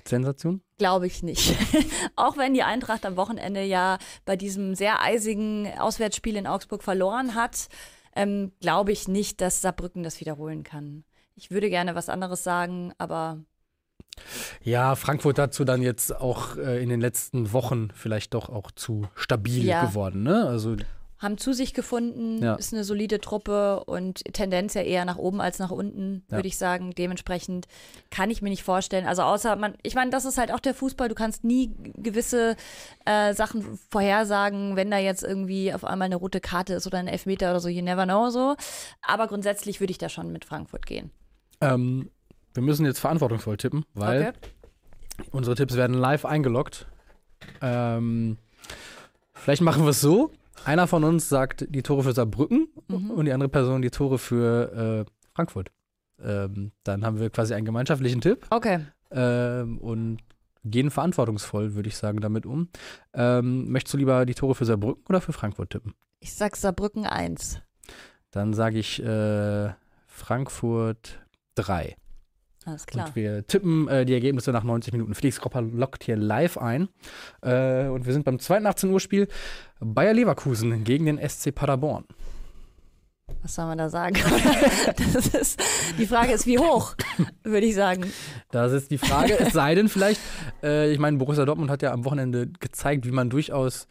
Sensation? 0.07 0.62
Glaube 0.77 1.07
ich 1.07 1.24
nicht. 1.24 1.55
Auch 2.15 2.38
wenn 2.38 2.53
die 2.53 2.63
Eintracht 2.63 3.05
am 3.05 3.15
Wochenende 3.15 3.63
ja 3.63 3.98
bei 4.25 4.36
diesem 4.36 4.75
sehr 4.75 5.01
eisigen 5.01 5.67
Auswärtsspiel 5.79 6.36
in 6.36 6.48
Augsburg 6.48 6.83
verloren 6.83 7.36
hat, 7.36 7.67
ähm, 8.15 8.51
glaube 8.62 8.91
ich 8.91 9.07
nicht, 9.07 9.41
dass 9.41 9.62
Saarbrücken 9.62 10.03
das 10.03 10.19
wiederholen 10.19 10.63
kann. 10.63 11.03
Ich 11.36 11.50
würde 11.51 11.69
gerne 11.69 11.95
was 11.95 12.10
anderes 12.10 12.43
sagen, 12.43 12.93
aber 12.98 13.39
Ja, 14.62 14.95
Frankfurt 14.95 15.38
dazu 15.38 15.63
dann 15.65 15.81
jetzt 15.81 16.15
auch 16.15 16.57
äh, 16.57 16.81
in 16.83 16.89
den 16.89 17.01
letzten 17.01 17.51
Wochen 17.53 17.89
vielleicht 17.95 18.33
doch 18.33 18.50
auch 18.50 18.69
zu 18.72 19.07
stabil 19.15 19.65
Ja. 19.65 19.86
geworden. 19.86 20.24
Ne? 20.24 20.45
Also 20.48 20.75
haben 21.24 21.38
zu 21.38 21.53
sich 21.53 21.74
gefunden, 21.74 22.44
Ja. 22.44 22.56
ist 22.56 22.74
eine 22.74 22.84
solide 22.84 23.20
Truppe 23.20 23.84
und 23.86 24.24
Tendenz 24.34 24.74
ja 24.75 24.82
eher 24.84 25.06
nach 25.06 25.18
oben 25.18 25.42
als 25.42 25.58
nach 25.60 25.72
unten, 25.72 26.24
Ja. 26.30 26.38
würde 26.38 26.48
ich 26.48 26.58
sagen. 26.58 26.92
Dementsprechend 26.92 27.68
kann 28.12 28.30
ich 28.30 28.42
mir 28.42 28.50
nicht 28.50 28.63
vorstellen. 28.63 29.08
Also 29.08 29.24
außer 29.24 29.56
man, 29.56 29.74
ich 29.82 29.96
meine, 29.96 30.12
das 30.12 30.25
ist 30.25 30.38
halt 30.38 30.51
auch 30.51 30.60
der 30.60 30.74
Fußball. 30.75 31.10
Du 31.10 31.15
kannst 31.15 31.44
nie 31.44 31.72
gewisse 31.96 32.56
äh, 33.06 33.34
Sachen 33.34 33.80
vorhersagen, 33.89 34.75
wenn 34.75 34.92
da 34.92 34.98
jetzt 35.00 35.24
irgendwie 35.24 35.74
auf 35.74 35.84
einmal 35.86 36.06
eine 36.08 36.18
rote 36.18 36.42
Karte 36.42 36.74
ist 36.75 36.86
oder 36.86 37.00
ein 37.00 37.08
Elfmeter 37.08 37.50
oder 37.51 37.60
so. 37.60 37.70
You 37.70 37.82
never 37.82 38.03
know 38.06 38.30
so. 38.30 38.56
Aber 39.01 39.27
grundsätzlich 39.27 39.80
würde 39.80 39.92
ich 39.92 39.98
da 39.98 40.10
schon 40.10 40.32
mit 40.32 40.46
Frankfurt 40.46 40.86
gehen. 40.86 41.10
ähm, 41.62 42.10
wir 42.53 42.62
müssen 42.62 42.86
jetzt 42.86 43.00
verantwortungsvoll 43.00 43.58
tippen, 43.58 43.84
weil 43.96 44.27
Okay. 44.27 45.27
unsere 45.32 45.56
Tipps 45.56 45.75
werden 45.75 45.96
live 45.96 46.24
eingeloggt. 46.25 46.86
Ähm, 47.62 48.38
vielleicht 49.34 49.62
machen 49.62 49.84
wir 49.84 49.89
es 49.89 50.01
so. 50.01 50.32
Einer 50.65 50.88
von 50.88 51.03
uns 51.03 51.29
sagt 51.29 51.65
die 51.70 51.84
Tore 51.84 52.03
für 52.03 52.13
Saarbrücken 52.13 52.67
Mhm. 52.88 53.12
und 53.12 53.25
die 53.25 53.34
andere 53.34 53.50
Person 53.50 53.82
die 53.82 53.89
Tore 53.89 54.17
für 54.17 55.05
äh, 55.08 55.12
Frankfurt. 55.36 55.72
Ähm, 56.22 56.72
dann 56.84 57.05
haben 57.05 57.20
wir 57.20 57.29
quasi 57.29 57.53
einen 57.53 57.65
gemeinschaftlichen 57.65 58.22
Tipp. 58.22 58.46
Okay. 58.50 58.86
ähm, 59.12 59.77
und 59.79 60.20
gehen 60.65 60.89
verantwortungsvoll, 60.91 61.75
würde 61.75 61.89
ich 61.89 61.98
sagen, 61.98 62.22
damit 62.22 62.46
um. 62.46 62.70
Ähm, 63.13 63.70
möchtest 63.70 63.93
du 63.93 63.98
lieber 63.98 64.25
die 64.25 64.34
Tore 64.36 64.55
für 64.55 64.63
Saarbrücken 64.65 65.03
oder 65.10 65.20
für 65.20 65.34
Frankfurt 65.34 65.72
tippen? 65.72 65.93
Ich 66.20 66.34
sag 66.34 66.55
Saarbrücken 66.55 67.05
1. 67.05 67.60
Dann 68.32 68.53
sage 68.53 68.79
ich 68.79 69.03
äh, 69.03 69.72
Frankfurt 70.08 71.20
3. 71.55 71.96
Alles 72.65 72.86
klar. 72.86 73.08
Und 73.08 73.15
wir 73.15 73.46
tippen 73.46 73.88
äh, 73.88 74.05
die 74.05 74.13
Ergebnisse 74.13 74.51
nach 74.51 74.63
90 74.63 74.93
Minuten. 74.93 75.15
Felix 75.15 75.39
Kropper 75.39 75.62
lockt 75.62 76.03
hier 76.03 76.15
live 76.15 76.58
ein. 76.58 76.89
Äh, 77.41 77.88
und 77.88 78.05
wir 78.05 78.13
sind 78.13 78.25
beim 78.25 78.39
zweiten 78.39 78.65
18 78.65 78.89
Uhr 78.89 79.00
Spiel 79.00 79.27
Bayer 79.79 80.13
Leverkusen 80.13 80.84
gegen 80.84 81.05
den 81.05 81.17
SC 81.29 81.53
Paderborn. 81.53 82.05
Was 83.41 83.55
soll 83.55 83.65
man 83.65 83.77
da 83.77 83.89
sagen? 83.89 84.15
das 85.13 85.27
ist, 85.27 85.62
die 85.98 86.05
Frage 86.05 86.32
ist, 86.34 86.46
wie 86.46 86.60
hoch, 86.60 86.96
würde 87.43 87.65
ich 87.65 87.75
sagen. 87.75 88.05
Das 88.51 88.72
ist 88.72 88.91
die 88.91 88.98
Frage. 88.98 89.38
es 89.39 89.53
sei 89.53 89.75
denn 89.75 89.89
vielleicht, 89.89 90.22
äh, 90.62 90.91
ich 90.91 91.00
meine, 91.00 91.17
Borussia 91.17 91.46
Dortmund 91.46 91.70
hat 91.70 91.82
ja 91.82 91.91
am 91.91 92.05
Wochenende 92.05 92.48
gezeigt, 92.60 93.05
wie 93.05 93.12
man 93.12 93.29
durchaus 93.29 93.88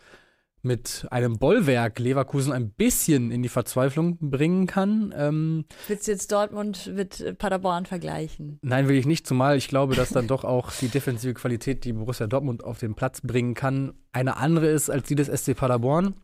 mit 0.63 1.07
einem 1.11 1.39
Bollwerk 1.39 1.99
Leverkusen 1.99 2.53
ein 2.53 2.71
bisschen 2.71 3.31
in 3.31 3.43
die 3.43 3.49
Verzweiflung 3.49 4.17
bringen 4.21 4.67
kann. 4.67 5.13
Ähm, 5.17 5.65
Willst 5.89 6.07
du 6.07 6.13
jetzt 6.13 6.31
Dortmund 6.33 6.93
mit 6.95 7.39
Paderborn 7.39 7.87
vergleichen? 7.87 8.59
nein, 8.63 8.89
will 8.89 8.97
ich 8.97 9.07
nicht, 9.07 9.27
zumal 9.27 9.57
ich 9.57 9.69
glaube, 9.69 9.95
dass 9.95 10.11
dann 10.11 10.27
doch 10.27 10.45
auch 10.45 10.71
die 10.73 10.89
defensive 10.89 11.35
Qualität, 11.35 11.85
die 11.85 11.93
Borussia 11.93 12.27
Dortmund 12.27 12.65
auf 12.65 12.79
den 12.79 12.95
Platz 12.95 13.21
bringen 13.21 13.55
kann, 13.55 13.95
eine 14.13 14.37
andere 14.37 14.67
ist 14.69 14.91
als 14.91 15.09
die 15.09 15.15
des 15.15 15.29
SC 15.29 15.57
Paderborn. 15.57 16.15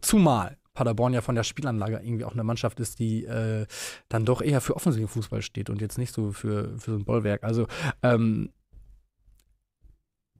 Zumal 0.00 0.58
Paderborn 0.74 1.12
ja 1.12 1.22
von 1.22 1.34
der 1.34 1.42
Spielanlage 1.42 1.96
irgendwie 1.96 2.24
auch 2.24 2.34
eine 2.34 2.44
Mannschaft 2.44 2.78
ist, 2.78 3.00
die 3.00 3.24
äh, 3.24 3.66
dann 4.08 4.24
doch 4.24 4.40
eher 4.40 4.60
für 4.60 4.76
offensiven 4.76 5.08
Fußball 5.08 5.42
steht 5.42 5.70
und 5.70 5.80
jetzt 5.80 5.98
nicht 5.98 6.14
so 6.14 6.30
für, 6.30 6.78
für 6.78 6.92
so 6.92 6.96
ein 6.96 7.04
Bollwerk. 7.04 7.42
Also 7.42 7.66
ähm, 8.04 8.50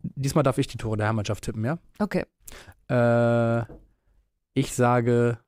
diesmal 0.02 0.45
darf 0.45 0.59
ich 0.59 0.67
die 0.67 0.78
Tore 0.78 0.97
der 0.97 1.07
Hermannschaft 1.07 1.45
tippen, 1.45 1.64
ja? 1.64 1.78
Okay. 1.99 2.25
Äh, 2.88 3.64
ich 4.55 4.73
sage 4.75 5.38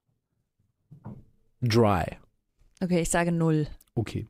dry. 1.63 2.05
Okay, 2.83 3.01
ich 3.01 3.11
sage 3.11 3.33
null. 3.33 3.67
Okay. 3.95 4.27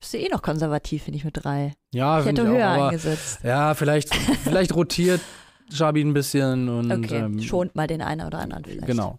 Bist 0.00 0.14
du 0.14 0.18
eh 0.18 0.28
noch 0.28 0.42
konservativ, 0.42 1.04
finde 1.04 1.18
ich, 1.18 1.24
mit 1.24 1.36
drei. 1.44 1.74
Ja, 1.92 2.20
Ich 2.20 2.26
hätte 2.26 2.42
ich 2.42 2.48
höher 2.48 2.68
auch, 2.70 2.74
aber 2.74 2.84
eingesetzt. 2.88 3.40
ja, 3.44 3.74
vielleicht, 3.74 4.14
vielleicht 4.14 4.74
rotiert 4.74 5.20
Schabi 5.72 6.02
ein 6.02 6.12
bisschen 6.12 6.68
und 6.68 6.90
Okay, 6.90 7.18
ähm, 7.18 7.40
schont 7.40 7.76
mal 7.76 7.86
den 7.86 8.02
einen 8.02 8.26
oder 8.26 8.38
anderen 8.40 8.64
vielleicht. 8.64 8.86
Genau. 8.86 9.18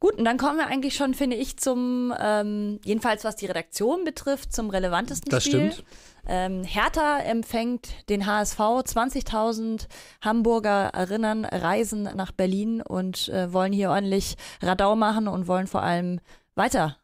Gut, 0.00 0.14
und 0.14 0.24
dann 0.24 0.36
kommen 0.38 0.58
wir 0.58 0.68
eigentlich 0.68 0.94
schon, 0.94 1.12
finde 1.12 1.34
ich, 1.34 1.56
zum, 1.56 2.14
ähm, 2.20 2.78
jedenfalls 2.84 3.24
was 3.24 3.34
die 3.34 3.46
Redaktion 3.46 4.04
betrifft, 4.04 4.52
zum 4.52 4.70
relevantesten 4.70 5.28
Das 5.28 5.44
Spiel. 5.44 5.72
stimmt. 5.72 5.84
Ähm, 6.28 6.62
Hertha 6.62 7.20
empfängt 7.20 8.08
den 8.10 8.26
HSV. 8.26 8.58
20.000 8.58 9.88
Hamburger 10.20 10.90
erinnern, 10.92 11.46
reisen 11.46 12.02
nach 12.02 12.32
Berlin 12.32 12.82
und 12.82 13.28
äh, 13.30 13.52
wollen 13.52 13.72
hier 13.72 13.90
ordentlich 13.90 14.36
Radau 14.60 14.94
machen 14.94 15.26
und 15.26 15.48
wollen 15.48 15.66
vor 15.66 15.82
allem 15.82 16.20
weiter 16.54 16.98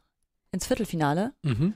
ins 0.52 0.66
Viertelfinale. 0.66 1.32
Mhm. 1.42 1.74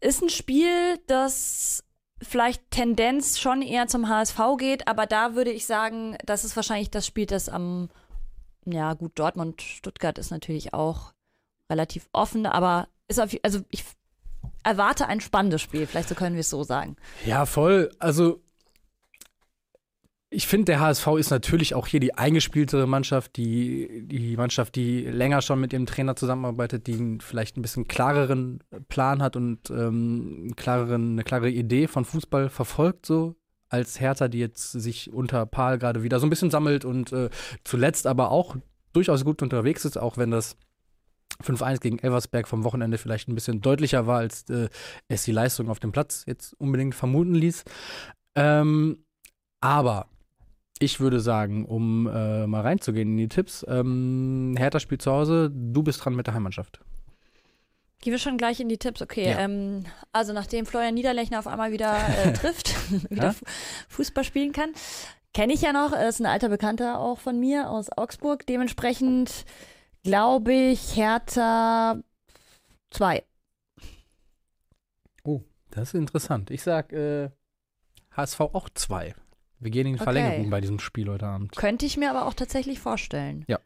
Ist 0.00 0.22
ein 0.22 0.28
Spiel, 0.28 0.98
das 1.06 1.82
vielleicht 2.22 2.70
Tendenz 2.70 3.38
schon 3.38 3.62
eher 3.62 3.86
zum 3.86 4.08
HSV 4.08 4.38
geht, 4.58 4.86
aber 4.86 5.06
da 5.06 5.34
würde 5.34 5.50
ich 5.50 5.64
sagen, 5.64 6.18
das 6.24 6.44
ist 6.44 6.56
wahrscheinlich 6.56 6.90
das 6.90 7.06
Spiel, 7.06 7.24
das 7.24 7.48
am, 7.48 7.88
ja 8.66 8.92
gut, 8.92 9.12
Dortmund, 9.18 9.62
Stuttgart 9.62 10.18
ist 10.18 10.30
natürlich 10.30 10.74
auch 10.74 11.12
relativ 11.70 12.08
offen, 12.12 12.44
aber 12.44 12.88
ist 13.08 13.20
auf, 13.20 13.34
also 13.42 13.60
ich 13.70 13.84
erwarte 14.62 15.06
ein 15.06 15.20
spannendes 15.20 15.62
Spiel, 15.62 15.86
vielleicht 15.86 16.08
so 16.08 16.14
können 16.14 16.36
wir 16.36 16.40
es 16.40 16.50
so 16.50 16.62
sagen. 16.64 16.96
Ja, 17.24 17.46
voll. 17.46 17.90
Also 17.98 18.42
ich 20.32 20.46
finde, 20.46 20.66
der 20.66 20.80
HSV 20.80 21.08
ist 21.18 21.30
natürlich 21.30 21.74
auch 21.74 21.88
hier 21.88 21.98
die 21.98 22.14
eingespieltere 22.14 22.86
Mannschaft, 22.86 23.36
die, 23.36 24.04
die 24.06 24.36
Mannschaft, 24.36 24.76
die 24.76 25.00
länger 25.02 25.42
schon 25.42 25.60
mit 25.60 25.72
ihrem 25.72 25.86
Trainer 25.86 26.14
zusammenarbeitet, 26.14 26.86
die 26.86 27.18
vielleicht 27.20 27.56
ein 27.56 27.62
bisschen 27.62 27.88
klareren 27.88 28.62
Plan 28.88 29.22
hat 29.22 29.34
und 29.34 29.70
ähm, 29.70 30.52
klareren, 30.54 31.12
eine 31.12 31.24
klare 31.24 31.50
Idee 31.50 31.88
von 31.88 32.04
Fußball 32.04 32.48
verfolgt, 32.48 33.06
so 33.06 33.34
als 33.68 34.00
Hertha, 34.00 34.28
die 34.28 34.38
jetzt 34.38 34.70
sich 34.70 35.12
unter 35.12 35.46
Paul 35.46 35.78
gerade 35.78 36.04
wieder 36.04 36.20
so 36.20 36.26
ein 36.26 36.30
bisschen 36.30 36.50
sammelt 36.50 36.84
und 36.84 37.12
äh, 37.12 37.30
zuletzt 37.64 38.06
aber 38.06 38.30
auch 38.30 38.56
durchaus 38.92 39.24
gut 39.24 39.42
unterwegs 39.42 39.84
ist, 39.84 39.96
auch 39.96 40.16
wenn 40.16 40.30
das 40.30 40.56
5-1 41.42 41.80
gegen 41.80 41.98
Elversberg 41.98 42.46
vom 42.48 42.64
Wochenende 42.64 42.98
vielleicht 42.98 43.28
ein 43.28 43.34
bisschen 43.34 43.60
deutlicher 43.60 44.06
war, 44.06 44.18
als 44.18 44.48
äh, 44.50 44.68
es 45.08 45.24
die 45.24 45.32
Leistung 45.32 45.68
auf 45.70 45.80
dem 45.80 45.92
Platz 45.92 46.24
jetzt 46.26 46.54
unbedingt 46.58 46.94
vermuten 46.94 47.34
ließ. 47.34 47.64
Ähm, 48.34 49.04
aber 49.60 50.06
ich 50.78 51.00
würde 51.00 51.20
sagen, 51.20 51.66
um 51.66 52.06
äh, 52.06 52.46
mal 52.46 52.62
reinzugehen 52.62 53.10
in 53.10 53.16
die 53.18 53.28
Tipps, 53.28 53.64
ähm, 53.68 54.54
Hertha 54.56 54.80
spielt 54.80 55.02
zu 55.02 55.10
Hause, 55.12 55.50
du 55.52 55.82
bist 55.82 56.04
dran 56.04 56.14
mit 56.14 56.26
der 56.26 56.34
Heimmannschaft. 56.34 56.80
Gehen 58.00 58.12
wir 58.12 58.18
schon 58.18 58.38
gleich 58.38 58.60
in 58.60 58.70
die 58.70 58.78
Tipps, 58.78 59.02
okay. 59.02 59.28
Ja. 59.30 59.40
Ähm, 59.40 59.84
also 60.12 60.32
nachdem 60.32 60.64
Florian 60.64 60.94
Niederlechner 60.94 61.38
auf 61.38 61.46
einmal 61.46 61.70
wieder 61.72 61.98
äh, 62.24 62.32
trifft, 62.34 62.74
wieder 63.10 63.24
Ja. 63.24 63.32
Fu- 63.32 63.44
Fußball 63.88 64.24
spielen 64.24 64.52
kann, 64.52 64.70
kenne 65.34 65.52
ich 65.52 65.60
ja 65.60 65.74
noch, 65.74 65.92
ist 65.92 66.18
ein 66.20 66.26
alter 66.26 66.48
Bekannter 66.48 66.98
auch 66.98 67.18
von 67.18 67.38
mir 67.38 67.68
aus 67.68 67.90
Augsburg. 67.94 68.46
Dementsprechend 68.46 69.44
glaube 70.02 70.52
ich 70.52 70.96
Hertha 70.96 71.96
2. 72.90 73.22
Oh, 75.24 75.40
das 75.70 75.88
ist 75.88 75.94
interessant. 75.94 76.50
Ich 76.50 76.62
sag 76.62 76.92
äh, 76.92 77.30
HSV 78.16 78.40
auch 78.40 78.68
zwei. 78.70 79.14
Wir 79.58 79.70
gehen 79.70 79.86
in 79.86 79.92
die 79.94 79.98
Okay. 80.00 80.04
Verlängerung 80.04 80.50
bei 80.50 80.60
diesem 80.60 80.78
Spiel 80.78 81.08
heute 81.08 81.26
Abend. 81.26 81.54
Könnte 81.54 81.84
ich 81.86 81.96
mir 81.96 82.10
aber 82.10 82.26
auch 82.26 82.34
tatsächlich 82.34 82.80
vorstellen. 82.80 83.44
Ja. 83.46 83.58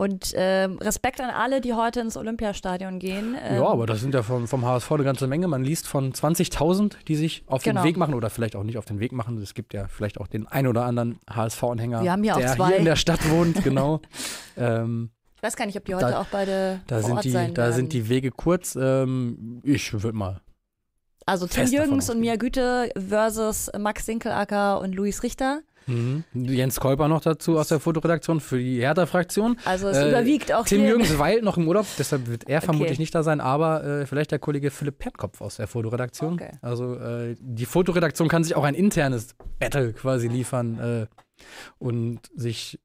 Und 0.00 0.32
ähm, 0.36 0.78
Respekt 0.78 1.20
an 1.20 1.30
alle, 1.30 1.60
die 1.60 1.74
heute 1.74 2.00
ins 2.00 2.16
Olympiastadion 2.16 3.00
gehen. 3.00 3.36
Ähm, 3.40 3.56
Ja, 3.56 3.66
aber 3.66 3.84
das 3.86 4.00
sind 4.00 4.14
ja 4.14 4.22
vom, 4.22 4.46
vom 4.46 4.64
HSV 4.64 4.92
eine 4.92 5.02
ganze 5.04 5.26
Menge. 5.26 5.48
Man 5.48 5.64
liest 5.64 5.88
von 5.88 6.12
20.000, 6.12 7.04
die 7.08 7.16
sich 7.16 7.42
auf 7.48 7.62
Genau. 7.64 7.80
den 7.82 7.88
Weg 7.88 7.96
machen 7.96 8.14
oder 8.14 8.30
vielleicht 8.30 8.54
auch 8.54 8.62
nicht 8.62 8.78
auf 8.78 8.84
den 8.84 9.00
Weg 9.00 9.10
machen. 9.10 9.38
Es 9.38 9.54
gibt 9.54 9.74
ja 9.74 9.88
vielleicht 9.88 10.20
auch 10.20 10.28
den 10.28 10.46
ein 10.46 10.68
oder 10.68 10.84
anderen 10.84 11.18
HSV-Anhänger, 11.28 12.02
der 12.02 12.54
hier 12.66 12.76
in 12.76 12.84
der 12.84 12.94
Stadt 12.96 13.28
wohnt, 13.28 13.62
genau. 13.64 14.00
ähm, 14.56 15.10
Ich 15.38 15.42
weiß 15.44 15.54
gar 15.54 15.66
nicht, 15.66 15.78
ob 15.78 15.84
die 15.84 15.94
heute 15.94 16.06
Da- 16.10 16.20
auch 16.20 16.26
beide 16.32 16.80
da 16.88 16.96
vor 16.96 17.06
sind, 17.06 17.16
Ort 17.16 17.24
die, 17.24 17.30
sein 17.30 17.54
da 17.54 17.62
werden. 17.62 17.74
sind 17.74 17.92
die 17.92 18.08
Wege 18.08 18.32
kurz. 18.32 18.76
Ähm, 18.80 19.60
ich 19.62 19.92
würde 19.92 20.18
mal. 20.18 20.40
Also 21.26 21.46
Tim 21.46 21.66
Jürgens 21.68 22.10
und. 22.10 22.18
Mia 22.18 22.34
Güte 22.36 22.90
versus 22.96 23.70
Max 23.78 24.04
Sinkelacker 24.06 24.80
und 24.80 24.94
Luis 24.96 25.22
Richter. 25.22 25.60
Mhm. 25.86 26.24
Jens 26.34 26.80
Kolper 26.80 27.06
noch 27.06 27.20
dazu 27.20 27.56
aus 27.58 27.68
der 27.68 27.78
Fotoredaktion 27.80 28.40
für 28.40 28.58
die 28.58 28.80
Hertha-Fraktion. 28.80 29.56
Also 29.64 29.88
es 29.88 29.96
Äh, 29.96 30.08
überwiegt 30.10 30.52
auch 30.52 30.64
Tim 30.66 30.80
hier. 30.80 30.88
Jürgens 30.88 31.18
weilt 31.18 31.44
noch 31.44 31.56
im 31.56 31.68
Urlaub, 31.68 31.86
deshalb 31.98 32.26
wird 32.26 32.48
er 32.48 32.56
Okay. 32.58 32.64
vermutlich 32.66 32.98
nicht 32.98 33.14
da 33.14 33.22
sein, 33.22 33.40
aber 33.40 33.84
äh, 33.84 34.06
vielleicht 34.06 34.32
der 34.32 34.38
Kollege 34.40 34.70
Philipp 34.70 34.98
Pertkopf 34.98 35.40
aus 35.40 35.56
der 35.56 35.66
Fotoredaktion. 35.68 36.34
Okay. 36.34 36.50
Also 36.62 36.96
äh, 36.96 37.36
die 37.40 37.64
Fotoredaktion 37.64 38.28
kann 38.28 38.42
sich 38.42 38.54
auch 38.56 38.64
ein 38.64 38.74
internes 38.74 39.34
Battle 39.60 39.92
quasi 39.92 40.26
liefern 40.28 40.78
äh, 40.78 41.06
und 41.78 42.20
sich 42.34 42.80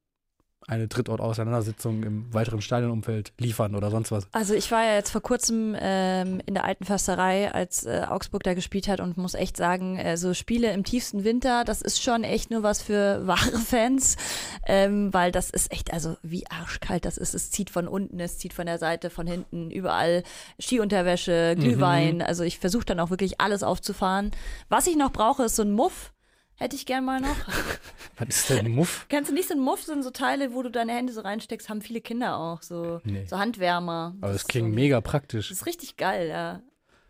eine 0.73 0.87
Drittort-Auseinandersetzung 0.87 2.03
im 2.03 2.33
weiteren 2.33 2.61
Stadionumfeld 2.61 3.33
liefern 3.39 3.75
oder 3.75 3.91
sonst 3.91 4.11
was. 4.11 4.27
Also 4.31 4.53
ich 4.53 4.71
war 4.71 4.83
ja 4.83 4.95
jetzt 4.95 5.11
vor 5.11 5.21
kurzem 5.21 5.75
ähm, 5.79 6.41
in 6.45 6.53
der 6.53 6.65
alten 6.65 6.85
Försterei, 6.85 7.51
als 7.51 7.85
äh, 7.85 8.03
Augsburg 8.07 8.43
da 8.43 8.53
gespielt 8.53 8.87
hat 8.87 8.99
und 8.99 9.17
muss 9.17 9.33
echt 9.33 9.57
sagen, 9.57 9.97
äh, 9.97 10.17
so 10.17 10.33
Spiele 10.33 10.71
im 10.73 10.83
tiefsten 10.83 11.23
Winter, 11.23 11.63
das 11.63 11.81
ist 11.81 12.01
schon 12.01 12.23
echt 12.23 12.51
nur 12.51 12.63
was 12.63 12.81
für 12.81 13.21
wahre 13.27 13.57
Fans, 13.59 14.17
ähm, 14.65 15.13
weil 15.13 15.31
das 15.31 15.49
ist 15.49 15.71
echt, 15.71 15.93
also 15.93 16.17
wie 16.21 16.47
arschkalt 16.47 17.05
das 17.05 17.17
ist. 17.17 17.33
Es 17.33 17.51
zieht 17.51 17.69
von 17.69 17.87
unten, 17.87 18.19
es 18.19 18.37
zieht 18.37 18.53
von 18.53 18.65
der 18.65 18.77
Seite, 18.77 19.09
von 19.09 19.27
hinten, 19.27 19.71
überall 19.71 20.23
Skiunterwäsche, 20.59 21.55
Glühwein. 21.57 22.15
Mhm. 22.15 22.21
Also 22.21 22.43
ich 22.43 22.59
versuche 22.59 22.85
dann 22.85 22.99
auch 22.99 23.09
wirklich 23.09 23.39
alles 23.39 23.63
aufzufahren. 23.63 24.31
Was 24.69 24.87
ich 24.87 24.95
noch 24.95 25.11
brauche, 25.11 25.43
ist 25.43 25.55
so 25.55 25.63
ein 25.63 25.71
Muff 25.71 26.13
Hätte 26.55 26.75
ich 26.75 26.85
gern 26.85 27.03
mal 27.03 27.19
noch. 27.19 27.35
Was 28.17 28.27
ist 28.29 28.49
denn 28.49 28.65
ein 28.65 28.71
Muff? 28.71 29.05
Kennst 29.09 29.31
du 29.31 29.33
nicht 29.33 29.47
so 29.47 29.55
ein 29.55 29.59
Muff, 29.59 29.83
sind 29.83 30.03
so 30.03 30.11
Teile, 30.11 30.53
wo 30.53 30.61
du 30.61 30.69
deine 30.69 30.93
Hände 30.93 31.11
so 31.11 31.21
reinsteckst, 31.21 31.67
haben 31.67 31.81
viele 31.81 31.99
Kinder 31.99 32.37
auch, 32.37 32.61
so, 32.61 33.01
nee. 33.03 33.25
so 33.25 33.37
Handwärmer. 33.39 34.15
Aber 34.21 34.31
das, 34.31 34.43
das 34.43 34.47
klingt 34.47 34.69
so, 34.69 34.75
mega 34.75 35.01
praktisch. 35.01 35.49
Das 35.49 35.57
ist 35.57 35.65
richtig 35.65 35.97
geil, 35.97 36.29
ja. 36.29 36.61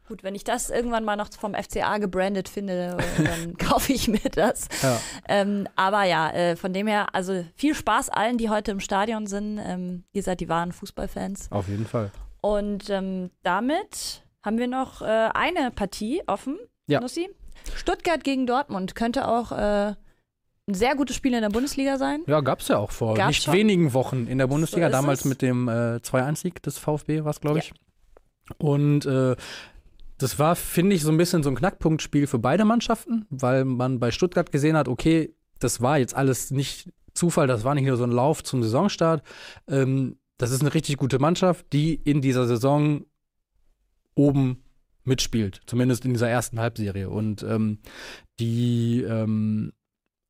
Gut, 0.07 0.23
wenn 0.23 0.35
ich 0.35 0.43
das 0.43 0.69
irgendwann 0.69 1.05
mal 1.05 1.15
noch 1.15 1.29
vom 1.31 1.53
FCA 1.55 1.97
gebrandet 1.97 2.49
finde, 2.49 2.97
dann 3.17 3.57
kaufe 3.57 3.93
ich 3.93 4.07
mir 4.07 4.29
das. 4.31 4.67
Ja. 4.81 4.99
Ähm, 5.27 5.67
aber 5.75 6.03
ja, 6.03 6.29
äh, 6.31 6.55
von 6.55 6.73
dem 6.73 6.87
her, 6.87 7.13
also 7.13 7.45
viel 7.55 7.73
Spaß 7.73 8.09
allen, 8.09 8.37
die 8.37 8.49
heute 8.49 8.71
im 8.71 8.79
Stadion 8.79 9.27
sind. 9.27 9.59
Ähm, 9.63 10.03
ihr 10.11 10.23
seid 10.23 10.39
die 10.39 10.49
wahren 10.49 10.71
Fußballfans. 10.71 11.51
Auf 11.51 11.67
jeden 11.69 11.85
Fall. 11.85 12.11
Und 12.41 12.89
ähm, 12.89 13.31
damit 13.43 14.23
haben 14.43 14.57
wir 14.57 14.67
noch 14.67 15.01
äh, 15.01 15.05
eine 15.05 15.71
Partie 15.71 16.21
offen, 16.27 16.57
ja. 16.87 16.99
Nussi. 16.99 17.29
Stuttgart 17.75 18.23
gegen 18.23 18.47
Dortmund 18.47 18.95
könnte 18.95 19.27
auch 19.27 19.51
äh, 19.51 19.93
ein 20.67 20.73
sehr 20.73 20.95
gutes 20.95 21.15
Spiel 21.15 21.33
in 21.33 21.41
der 21.41 21.49
Bundesliga 21.49 21.97
sein. 21.97 22.21
Ja, 22.27 22.41
gab 22.41 22.61
es 22.61 22.69
ja 22.69 22.77
auch 22.77 22.91
vor 22.91 23.15
Gab's 23.15 23.27
nicht 23.27 23.43
schon? 23.43 23.53
wenigen 23.53 23.93
Wochen 23.93 24.27
in 24.27 24.37
der 24.37 24.47
Bundesliga, 24.47 24.87
so 24.87 24.91
damals 24.91 25.19
es. 25.19 25.25
mit 25.25 25.41
dem 25.41 25.67
äh, 25.67 25.97
2-1-Sieg 25.97 26.61
des 26.63 26.77
VfB, 26.77 27.23
war 27.23 27.31
es, 27.31 27.41
glaube 27.41 27.59
ich. 27.59 27.69
Ja. 27.69 28.55
Und 28.57 29.05
äh, 29.05 29.35
das 30.17 30.39
war, 30.39 30.55
finde 30.55 30.95
ich, 30.95 31.01
so 31.01 31.11
ein 31.11 31.17
bisschen 31.17 31.43
so 31.43 31.49
ein 31.49 31.55
Knackpunktspiel 31.55 32.27
für 32.27 32.39
beide 32.39 32.65
Mannschaften, 32.65 33.25
weil 33.29 33.65
man 33.65 33.99
bei 33.99 34.11
Stuttgart 34.11 34.51
gesehen 34.51 34.77
hat, 34.77 34.87
okay, 34.87 35.33
das 35.59 35.81
war 35.81 35.97
jetzt 35.97 36.15
alles 36.15 36.51
nicht 36.51 36.89
Zufall, 37.13 37.47
das 37.47 37.63
war 37.63 37.75
nicht 37.75 37.85
nur 37.85 37.97
so 37.97 38.03
ein 38.03 38.11
Lauf 38.11 38.43
zum 38.43 38.63
Saisonstart. 38.63 39.21
Ähm, 39.67 40.17
das 40.37 40.51
ist 40.51 40.61
eine 40.61 40.73
richtig 40.73 40.97
gute 40.97 41.19
Mannschaft, 41.19 41.65
die 41.73 41.93
in 41.93 42.21
dieser 42.21 42.47
Saison 42.47 43.05
oben 44.15 44.62
mitspielt, 45.05 45.61
zumindest 45.65 46.05
in 46.05 46.13
dieser 46.13 46.29
ersten 46.29 46.59
Halbserie. 46.59 47.09
Und 47.09 47.43
ähm, 47.43 47.79
die 48.39 49.01
ähm, 49.01 49.73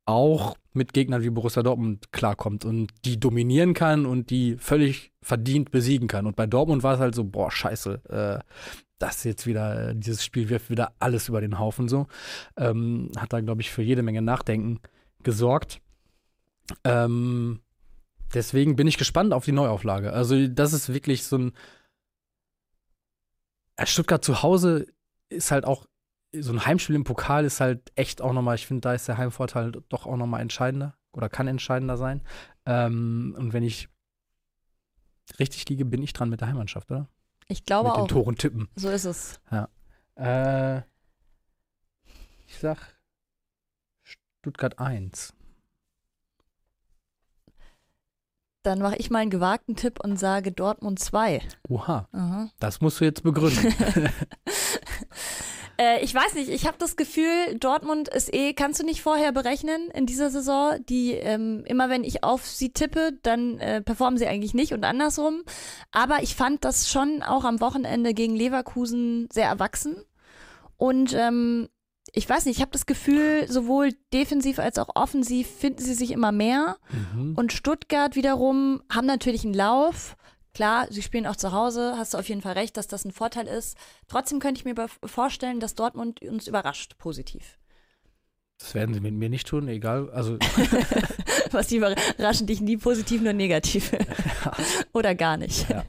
auch 0.06 0.58
mit 0.74 0.94
Gegnern 0.94 1.24
wie 1.24 1.30
Borussia 1.30 1.64
Dortmund 1.64 2.12
klarkommt 2.12 2.66
und 2.66 2.92
die 3.06 3.20
dominieren 3.20 3.74
kann 3.74 4.06
und 4.06 4.30
die 4.30 4.58
völlig 4.58 5.12
verdient 5.22 5.72
besiegen 5.72 6.08
kann. 6.08 6.26
Und 6.26 6.36
bei 6.36 6.48
Dortmund 6.48 6.84
war 6.84 6.96
es 6.96 7.00
halt 7.00 7.16
so, 7.16 7.24
boah, 7.24 7.52
scheiße, 7.52 8.02
äh, 8.10 8.44
das 9.00 9.24
jetzt 9.24 9.46
wieder, 9.46 9.94
dieses 9.94 10.24
Spiel 10.24 10.50
wirft 10.50 10.70
wieder 10.70 10.94
alles 11.00 11.30
über 11.30 11.42
den 11.42 11.60
Haufen 11.60 11.88
so. 11.88 12.08
Ähm, 12.58 13.12
hat 13.18 13.34
da, 13.34 13.42
glaube 13.42 13.62
ich, 13.62 13.70
für 13.70 13.82
jede 13.82 14.04
Menge 14.04 14.22
Nachdenken 14.22 14.80
gesorgt. 15.24 15.80
Ähm, 16.84 17.60
deswegen 18.34 18.76
bin 18.76 18.88
ich 18.88 18.98
gespannt 18.98 19.34
auf 19.34 19.46
die 19.46 19.52
Neuauflage. 19.52 20.14
Also, 20.14 20.48
das 20.48 20.74
ist 20.74 20.94
wirklich 20.94 21.24
so 21.24 21.38
ein 21.38 21.52
Stuttgart 23.84 24.24
zu 24.24 24.44
Hause 24.44 24.88
ist 25.30 25.52
halt 25.52 25.66
auch, 25.66 25.86
so 26.36 26.52
ein 26.52 26.66
Heimspiel 26.66 26.96
im 26.96 27.04
Pokal 27.04 27.46
ist 27.46 27.60
halt 27.60 27.92
echt 27.96 28.22
auch 28.22 28.34
nochmal, 28.34 28.56
ich 28.56 28.66
finde, 28.66 28.82
da 28.82 28.94
ist 28.94 29.08
der 29.08 29.18
Heimvorteil 29.18 29.72
doch 29.90 30.06
auch 30.06 30.18
nochmal 30.18 30.42
entscheidender 30.42 30.98
oder 31.12 31.30
kann 31.30 31.48
entscheidender 31.48 31.98
sein. 31.98 32.22
Ähm, 32.66 33.36
und 33.38 33.54
wenn 33.54 33.64
ich 33.64 33.90
richtig 35.40 35.68
liege, 35.70 35.86
bin 35.86 36.02
ich 36.02 36.14
dran 36.14 36.30
mit 36.30 36.42
der 36.42 36.48
Heimmannschaft, 36.48 36.90
oder? 36.92 37.08
Ich 37.48 37.66
glaube 37.66 37.90
mit 37.90 37.98
auch. 37.98 38.02
Mit 38.02 38.12
den 38.12 38.14
Toren 38.16 38.36
tippen. 38.36 38.70
So 38.76 38.90
ist 38.90 39.06
es. 39.06 39.40
Ja. 39.52 39.70
Äh, 40.16 40.82
ich 42.48 42.58
sag 42.60 42.96
Stuttgart 44.04 44.80
1. 44.80 45.34
Dann 48.64 48.80
mache 48.80 48.96
ich 48.96 49.10
mal 49.10 49.20
einen 49.20 49.30
gewagten 49.30 49.76
Tipp 49.76 50.00
und 50.02 50.18
sage 50.18 50.54
Dortmund 50.54 50.98
2. 50.98 51.42
Oha. 51.68 52.08
Aha. 52.14 52.50
Das 52.60 52.80
musst 52.80 53.02
du 53.02 53.06
jetzt 53.06 53.22
begründen. 53.22 53.74
äh, 55.78 56.02
ich 56.02 56.16
weiß 56.16 56.36
nicht, 56.36 56.50
ich 56.50 56.66
habe 56.66 56.78
das 56.80 56.96
Gefühl, 56.96 57.58
Dortmund 57.60 58.08
ist 58.08 58.34
eh, 58.34 58.54
kannst 58.54 58.80
du 58.80 58.86
nicht 58.86 59.02
vorher 59.02 59.34
berechnen 59.34 59.90
in 59.94 60.06
dieser 60.06 60.30
Saison. 60.30 60.78
Die, 60.88 61.12
ähm, 61.12 61.66
immer 61.66 61.90
wenn 61.90 62.06
ich 62.06 62.24
auf 62.24 62.48
sie 62.48 62.72
tippe, 62.72 63.12
dann 63.22 63.60
äh, 63.60 63.82
performen 63.82 64.18
sie 64.18 64.28
eigentlich 64.28 64.54
nicht 64.54 64.74
und 64.74 64.86
andersrum. 64.86 65.44
Aber 65.92 66.24
ich 66.24 66.36
fand 66.36 66.64
das 66.64 66.90
schon 66.90 67.22
auch 67.22 67.44
am 67.44 67.60
Wochenende 67.60 68.14
gegen 68.14 68.36
Leverkusen 68.36 69.28
sehr 69.30 69.48
erwachsen. 69.48 69.98
Und 70.78 71.14
ähm, 71.14 71.68
ich 72.16 72.30
weiß 72.30 72.46
nicht, 72.46 72.58
ich 72.58 72.62
habe 72.62 72.72
das 72.72 72.86
Gefühl, 72.86 73.48
sowohl 73.50 73.94
defensiv 74.14 74.60
als 74.60 74.78
auch 74.78 74.90
offensiv 74.94 75.48
finden 75.48 75.82
sie 75.82 75.96
sich 75.96 76.12
immer 76.12 76.32
mehr. 76.32 76.78
Mhm. 77.14 77.34
Und 77.36 77.52
Stuttgart 77.52 78.16
wiederum 78.16 78.84
haben 78.92 79.08
natürlich 79.08 79.44
einen 79.44 79.56
Lauf. 79.56 80.16
Klar, 80.54 80.86
sie 80.92 81.02
spielen 81.02 81.26
auch 81.26 81.36
zu 81.36 81.52
Hause, 81.52 81.96
hast 81.98 82.14
du 82.14 82.20
auf 82.20 82.30
jeden 82.30 82.42
Fall 82.42 82.54
recht, 82.54 82.78
dass 82.78 82.88
das 82.88 83.04
ein 83.04 83.12
Vorteil 83.12 83.48
ist. 83.48 83.76
Trotzdem 84.08 84.38
könnte 84.40 84.60
ich 84.60 84.66
mir 84.66 84.76
vorstellen, 85.04 85.60
dass 85.60 85.74
Dortmund 85.74 86.22
uns 86.22 86.48
überrascht, 86.48 87.00
positiv. 87.00 87.58
Das 88.60 88.76
werden 88.76 88.94
sie 88.94 89.02
mit 89.02 89.16
mir 89.16 89.30
nicht 89.30 89.48
tun, 89.48 89.68
egal. 89.68 90.12
Also 90.12 90.38
Was 91.52 91.68
die 91.68 91.78
überraschen 91.78 92.46
dich 92.46 92.62
nie 92.62 92.78
positiv, 92.78 93.22
nur 93.22 93.34
negativ. 93.34 93.92
Oder 94.94 95.16
gar 95.16 95.38
nicht. 95.38 95.68
Ja. 95.68 95.84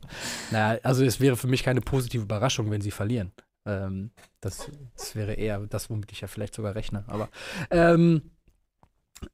Naja, 0.50 0.80
also 0.82 1.04
es 1.04 1.20
wäre 1.20 1.36
für 1.36 1.48
mich 1.48 1.62
keine 1.62 1.82
positive 1.82 2.22
Überraschung, 2.22 2.70
wenn 2.70 2.80
sie 2.80 2.90
verlieren. 2.90 3.32
Ähm, 3.66 4.10
das, 4.40 4.70
das, 4.96 5.14
wäre 5.14 5.34
eher 5.34 5.60
das, 5.60 5.90
womit 5.90 6.12
ich 6.12 6.20
ja 6.20 6.28
vielleicht 6.28 6.54
sogar 6.54 6.74
rechne. 6.74 7.04
Aber, 7.06 7.28
ähm, 7.70 8.30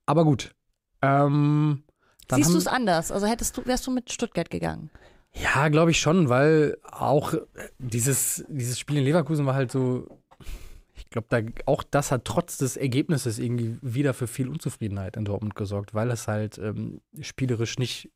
aber 0.07 0.25
gut. 0.25 0.55
Ähm, 1.03 1.83
Siehst 2.31 2.53
du 2.53 2.59
es 2.59 2.67
anders? 2.67 3.11
Also 3.11 3.27
hättest 3.27 3.57
du, 3.57 3.67
wärst 3.67 3.87
du 3.87 3.91
mit 3.91 4.13
Stuttgart 4.13 4.51
gegangen? 4.51 4.91
Ja, 5.33 5.69
glaube 5.69 5.91
ich 5.91 6.01
schon, 6.01 6.29
weil 6.29 6.77
auch 6.83 7.35
dieses, 7.79 8.45
dieses 8.49 8.79
Spiel 8.79 8.99
in 8.99 9.05
Leverkusen 9.05 9.47
war 9.47 9.55
halt 9.55 9.71
so. 9.71 10.07
Ich 10.95 11.09
glaube, 11.09 11.27
da, 11.31 11.41
auch 11.67 11.83
das 11.83 12.13
hat 12.13 12.25
trotz 12.25 12.59
des 12.59 12.77
Ergebnisses 12.77 13.39
irgendwie 13.39 13.79
wieder 13.81 14.15
für 14.15 14.27
viel 14.27 14.49
Unzufriedenheit 14.49 15.17
in 15.17 15.25
Dortmund 15.25 15.57
gesorgt, 15.57 15.95
weil 15.95 16.11
es 16.11 16.29
halt 16.29 16.59
ähm, 16.59 17.01
spielerisch 17.21 17.79
nicht 17.79 18.13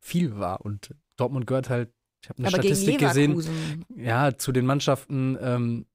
viel 0.00 0.36
war. 0.36 0.60
Und 0.62 0.94
Dortmund 1.16 1.46
gehört 1.46 1.70
halt 1.70 1.90
ich 2.24 2.30
habe 2.30 2.38
eine 2.38 2.48
Aber 2.48 2.62
Statistik 2.62 2.98
gesehen, 2.98 3.84
ja, 3.94 4.36
zu 4.38 4.50
den 4.50 4.64
Mannschaften, 4.64 5.36
ähm, 5.40 5.86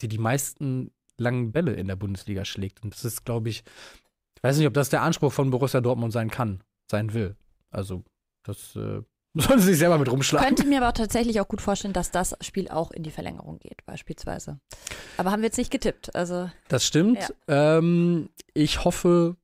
die 0.00 0.06
die 0.06 0.18
meisten 0.18 0.92
langen 1.18 1.50
Bälle 1.50 1.72
in 1.72 1.88
der 1.88 1.96
Bundesliga 1.96 2.44
schlägt. 2.44 2.84
Und 2.84 2.94
das 2.94 3.04
ist, 3.04 3.24
glaube 3.24 3.48
ich, 3.48 3.64
ich 4.36 4.42
weiß 4.42 4.56
nicht, 4.56 4.68
ob 4.68 4.74
das 4.74 4.88
der 4.88 5.02
Anspruch 5.02 5.32
von 5.32 5.50
Borussia 5.50 5.80
Dortmund 5.80 6.12
sein 6.12 6.30
kann, 6.30 6.62
sein 6.88 7.12
will. 7.12 7.34
Also, 7.70 8.04
das 8.44 8.76
äh, 8.76 9.02
sollen 9.34 9.58
sie 9.58 9.66
sich 9.66 9.78
selber 9.78 9.98
mit 9.98 10.10
rumschlagen. 10.10 10.46
Könnte 10.46 10.64
mir 10.64 10.80
aber 10.80 10.92
tatsächlich 10.92 11.40
auch 11.40 11.48
gut 11.48 11.60
vorstellen, 11.60 11.92
dass 11.92 12.12
das 12.12 12.36
Spiel 12.40 12.68
auch 12.68 12.92
in 12.92 13.02
die 13.02 13.10
Verlängerung 13.10 13.58
geht, 13.58 13.84
beispielsweise. 13.84 14.60
Aber 15.16 15.32
haben 15.32 15.42
wir 15.42 15.46
jetzt 15.46 15.58
nicht 15.58 15.72
getippt. 15.72 16.14
Also, 16.14 16.50
das 16.68 16.86
stimmt. 16.86 17.18
Ja. 17.48 17.78
Ähm, 17.78 18.28
ich 18.54 18.84
hoffe 18.84 19.36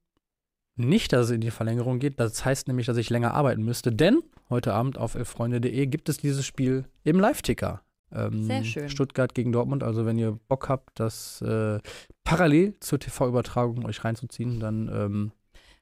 nicht, 0.77 1.13
dass 1.13 1.27
es 1.27 1.31
in 1.33 1.41
die 1.41 1.51
Verlängerung 1.51 1.99
geht. 1.99 2.21
Das 2.21 2.45
heißt 2.45 2.69
nämlich, 2.69 2.87
dass 2.87 2.97
ich 2.99 3.11
länger 3.11 3.35
arbeiten 3.35 3.65
müsste, 3.65 3.91
denn 3.91 4.23
heute 4.51 4.75
Abend 4.75 4.99
auf 4.99 5.15
elffreunde.de 5.15 5.87
gibt 5.87 6.09
es 6.09 6.19
dieses 6.19 6.45
Spiel 6.47 6.85
im 7.05 7.21
Live-Ticker. 7.21 7.83
Ähm, 8.13 8.47
Sehr 8.47 8.65
schön. 8.65 8.89
Stuttgart 8.89 9.35
gegen 9.35 9.53
Dortmund. 9.53 9.83
Also 9.83 10.07
wenn 10.07 10.19
ihr 10.19 10.39
Bock 10.49 10.69
habt, 10.69 10.99
das 10.99 11.43
äh, 11.43 11.79
parallel 12.25 12.75
zur 12.81 12.99
TV-Übertragung 12.99 13.85
euch 13.85 14.05
reinzuziehen, 14.05 14.61
dann 14.61 14.89
ähm, 14.89 15.33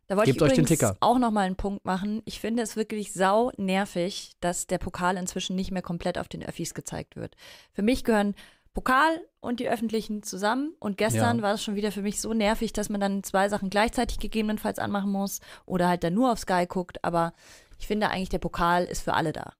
da 0.09 0.16
wollte 0.16 0.33
Gebt 0.33 0.59
ich 0.59 0.66
Ticker. 0.68 0.96
auch 1.00 1.18
nochmal 1.18 1.46
einen 1.46 1.57
Punkt 1.57 1.85
machen. 1.85 2.22
Ich 2.26 2.38
finde 2.38 2.62
es 2.62 2.76
wirklich 2.76 3.12
sau 3.12 3.50
nervig, 3.57 4.33
dass 4.40 4.68
der 4.68 4.79
Pokal 4.79 5.16
inzwischen 5.16 5.57
nicht 5.57 5.72
mehr 5.72 5.83
komplett 5.83 6.16
auf 6.16 6.29
den 6.29 6.44
Öffis 6.44 6.74
gezeigt 6.74 7.16
wird. 7.16 7.35
Für 7.72 7.83
mich 7.83 8.05
gehören 8.05 8.37
Pokal 8.72 9.20
und 9.40 9.59
die 9.59 9.68
öffentlichen 9.68 10.22
zusammen. 10.22 10.74
Und 10.79 10.96
gestern 10.96 11.38
ja. 11.38 11.42
war 11.42 11.55
es 11.55 11.64
schon 11.64 11.74
wieder 11.74 11.90
für 11.90 12.02
mich 12.02 12.20
so 12.20 12.35
nervig, 12.35 12.72
dass 12.72 12.88
man 12.88 13.00
dann 13.00 13.24
zwei 13.24 13.48
Sachen 13.48 13.68
gleichzeitig 13.68 14.18
gegebenenfalls 14.18 14.79
anmachen 14.79 15.11
muss 15.11 15.40
oder 15.64 15.88
halt 15.88 16.05
dann 16.05 16.14
nur 16.14 16.31
auf 16.31 16.38
Sky 16.38 16.66
guckt. 16.68 17.02
Aber 17.02 17.33
ich 17.79 17.87
finde 17.87 18.11
eigentlich, 18.11 18.29
der 18.29 18.39
Pokal 18.39 18.85
ist 18.85 19.03
für 19.03 19.15
alle 19.15 19.33
da. 19.33 19.53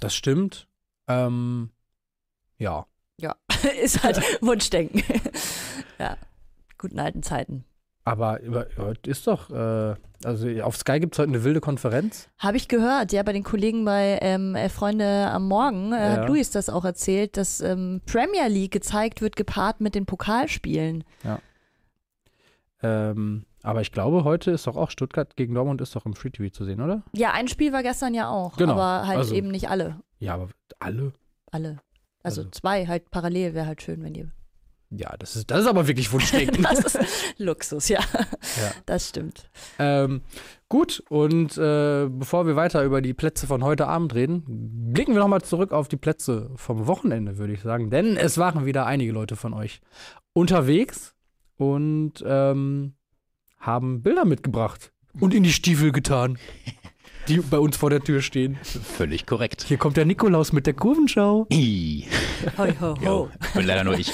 Das 0.00 0.14
stimmt. 0.14 0.66
Ähm, 1.08 1.70
ja. 2.58 2.86
Ja, 3.20 3.36
ist 3.82 4.02
halt 4.02 4.20
Wunschdenken. 4.42 5.02
ja, 5.98 6.16
guten 6.78 6.98
alten 6.98 7.22
Zeiten. 7.22 7.64
Aber 8.04 8.40
heute 8.78 9.08
ist 9.08 9.28
doch, 9.28 9.48
äh, 9.50 9.94
also 10.24 10.48
auf 10.62 10.76
Sky 10.76 10.98
gibt 10.98 11.14
es 11.14 11.20
heute 11.20 11.28
eine 11.28 11.44
wilde 11.44 11.60
Konferenz. 11.60 12.28
Habe 12.38 12.56
ich 12.56 12.66
gehört, 12.66 13.12
ja, 13.12 13.22
bei 13.22 13.32
den 13.32 13.44
Kollegen 13.44 13.84
bei 13.84 14.18
ähm, 14.22 14.56
äh, 14.56 14.68
Freunde 14.68 15.30
am 15.30 15.46
Morgen 15.46 15.92
äh, 15.92 15.96
ja. 15.96 16.10
hat 16.16 16.28
Luis 16.28 16.50
das 16.50 16.68
auch 16.68 16.84
erzählt, 16.84 17.36
dass 17.36 17.60
ähm, 17.60 18.00
Premier 18.06 18.48
League 18.48 18.72
gezeigt 18.72 19.22
wird, 19.22 19.36
gepaart 19.36 19.80
mit 19.80 19.94
den 19.94 20.04
Pokalspielen. 20.04 21.04
Ja. 21.22 21.38
Ähm, 22.82 23.44
Aber 23.62 23.80
ich 23.80 23.92
glaube, 23.92 24.24
heute 24.24 24.50
ist 24.50 24.66
doch 24.66 24.76
auch 24.76 24.90
Stuttgart 24.90 25.36
gegen 25.36 25.54
Dortmund 25.54 25.80
ist 25.80 25.94
doch 25.94 26.04
im 26.06 26.14
Free 26.14 26.30
TV 26.30 26.50
zu 26.52 26.64
sehen, 26.64 26.80
oder? 26.80 27.02
Ja, 27.14 27.32
ein 27.32 27.48
Spiel 27.48 27.72
war 27.72 27.82
gestern 27.82 28.12
ja 28.14 28.28
auch, 28.28 28.56
Genau, 28.56 28.72
aber 28.72 29.06
halt 29.06 29.18
also- 29.18 29.34
eben 29.34 29.48
nicht 29.48 29.68
alle. 29.70 30.00
Ja, 30.18 30.34
aber 30.34 30.48
alle. 30.80 31.12
Alle. 31.50 31.78
Also, 32.22 32.40
Also- 32.42 32.50
zwei 32.50 32.86
halt 32.86 33.10
parallel 33.10 33.54
wäre 33.54 33.66
halt 33.66 33.82
schön, 33.82 34.02
wenn 34.02 34.14
die. 34.14 34.28
Ja, 34.94 35.16
das 35.18 35.36
ist, 35.36 35.50
das 35.50 35.60
ist 35.60 35.66
aber 35.68 35.88
wirklich 35.88 36.12
Wunschdenken. 36.12 36.62
Das 36.70 36.80
ist 36.96 36.98
Luxus, 37.38 37.88
ja. 37.88 38.00
Ja. 38.00 38.72
Das 38.84 39.08
stimmt. 39.08 39.48
ähm, 39.78 40.20
gut, 40.68 41.02
und 41.08 41.56
äh, 41.56 42.08
bevor 42.10 42.46
wir 42.46 42.56
weiter 42.56 42.84
über 42.84 43.00
die 43.00 43.14
Plätze 43.14 43.46
von 43.46 43.64
heute 43.64 43.86
Abend 43.86 44.14
reden, 44.14 44.44
blicken 44.92 45.14
wir 45.14 45.20
nochmal 45.20 45.40
zurück 45.40 45.72
auf 45.72 45.88
die 45.88 45.96
Plätze 45.96 46.50
vom 46.56 46.86
Wochenende, 46.86 47.38
würde 47.38 47.54
ich 47.54 47.62
sagen. 47.62 47.88
Denn 47.88 48.18
es 48.18 48.36
waren 48.36 48.66
wieder 48.66 48.84
einige 48.84 49.12
Leute 49.12 49.34
von 49.34 49.54
euch 49.54 49.80
unterwegs 50.34 51.14
und 51.56 52.22
ähm, 52.26 52.92
haben 53.62 54.02
Bilder 54.02 54.24
mitgebracht 54.24 54.92
und 55.20 55.32
in 55.32 55.44
die 55.44 55.52
Stiefel 55.52 55.92
getan, 55.92 56.38
die 57.28 57.38
bei 57.38 57.58
uns 57.58 57.76
vor 57.76 57.90
der 57.90 58.00
Tür 58.00 58.20
stehen. 58.20 58.58
Völlig 58.62 59.24
korrekt. 59.24 59.64
Hier 59.66 59.78
kommt 59.78 59.96
der 59.96 60.04
Nikolaus 60.04 60.52
mit 60.52 60.66
der 60.66 60.74
Kurvenschau. 60.74 61.46
Ih. 61.50 62.06
Hoi, 62.58 62.74
ho, 62.80 62.94
ho. 63.04 63.30
bin 63.54 63.64
leider 63.64 63.84
nur 63.84 63.98
ich. 63.98 64.12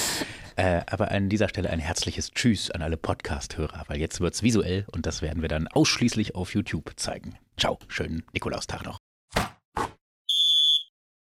Äh, 0.57 0.83
aber 0.91 1.11
an 1.13 1.29
dieser 1.29 1.49
Stelle 1.49 1.71
ein 1.71 1.79
herzliches 1.79 2.33
Tschüss 2.33 2.71
an 2.71 2.83
alle 2.83 2.97
Podcast-Hörer, 2.97 3.85
weil 3.87 3.99
jetzt 3.99 4.21
wird's 4.21 4.43
visuell 4.43 4.85
und 4.93 5.07
das 5.07 5.23
werden 5.23 5.41
wir 5.41 5.49
dann 5.49 5.69
ausschließlich 5.69 6.35
auf 6.35 6.53
YouTube 6.53 6.93
zeigen. 6.97 7.37
Ciao, 7.57 7.79
schönen 7.89 8.25
Nikolaustag 8.33 8.85
noch. 8.85 8.98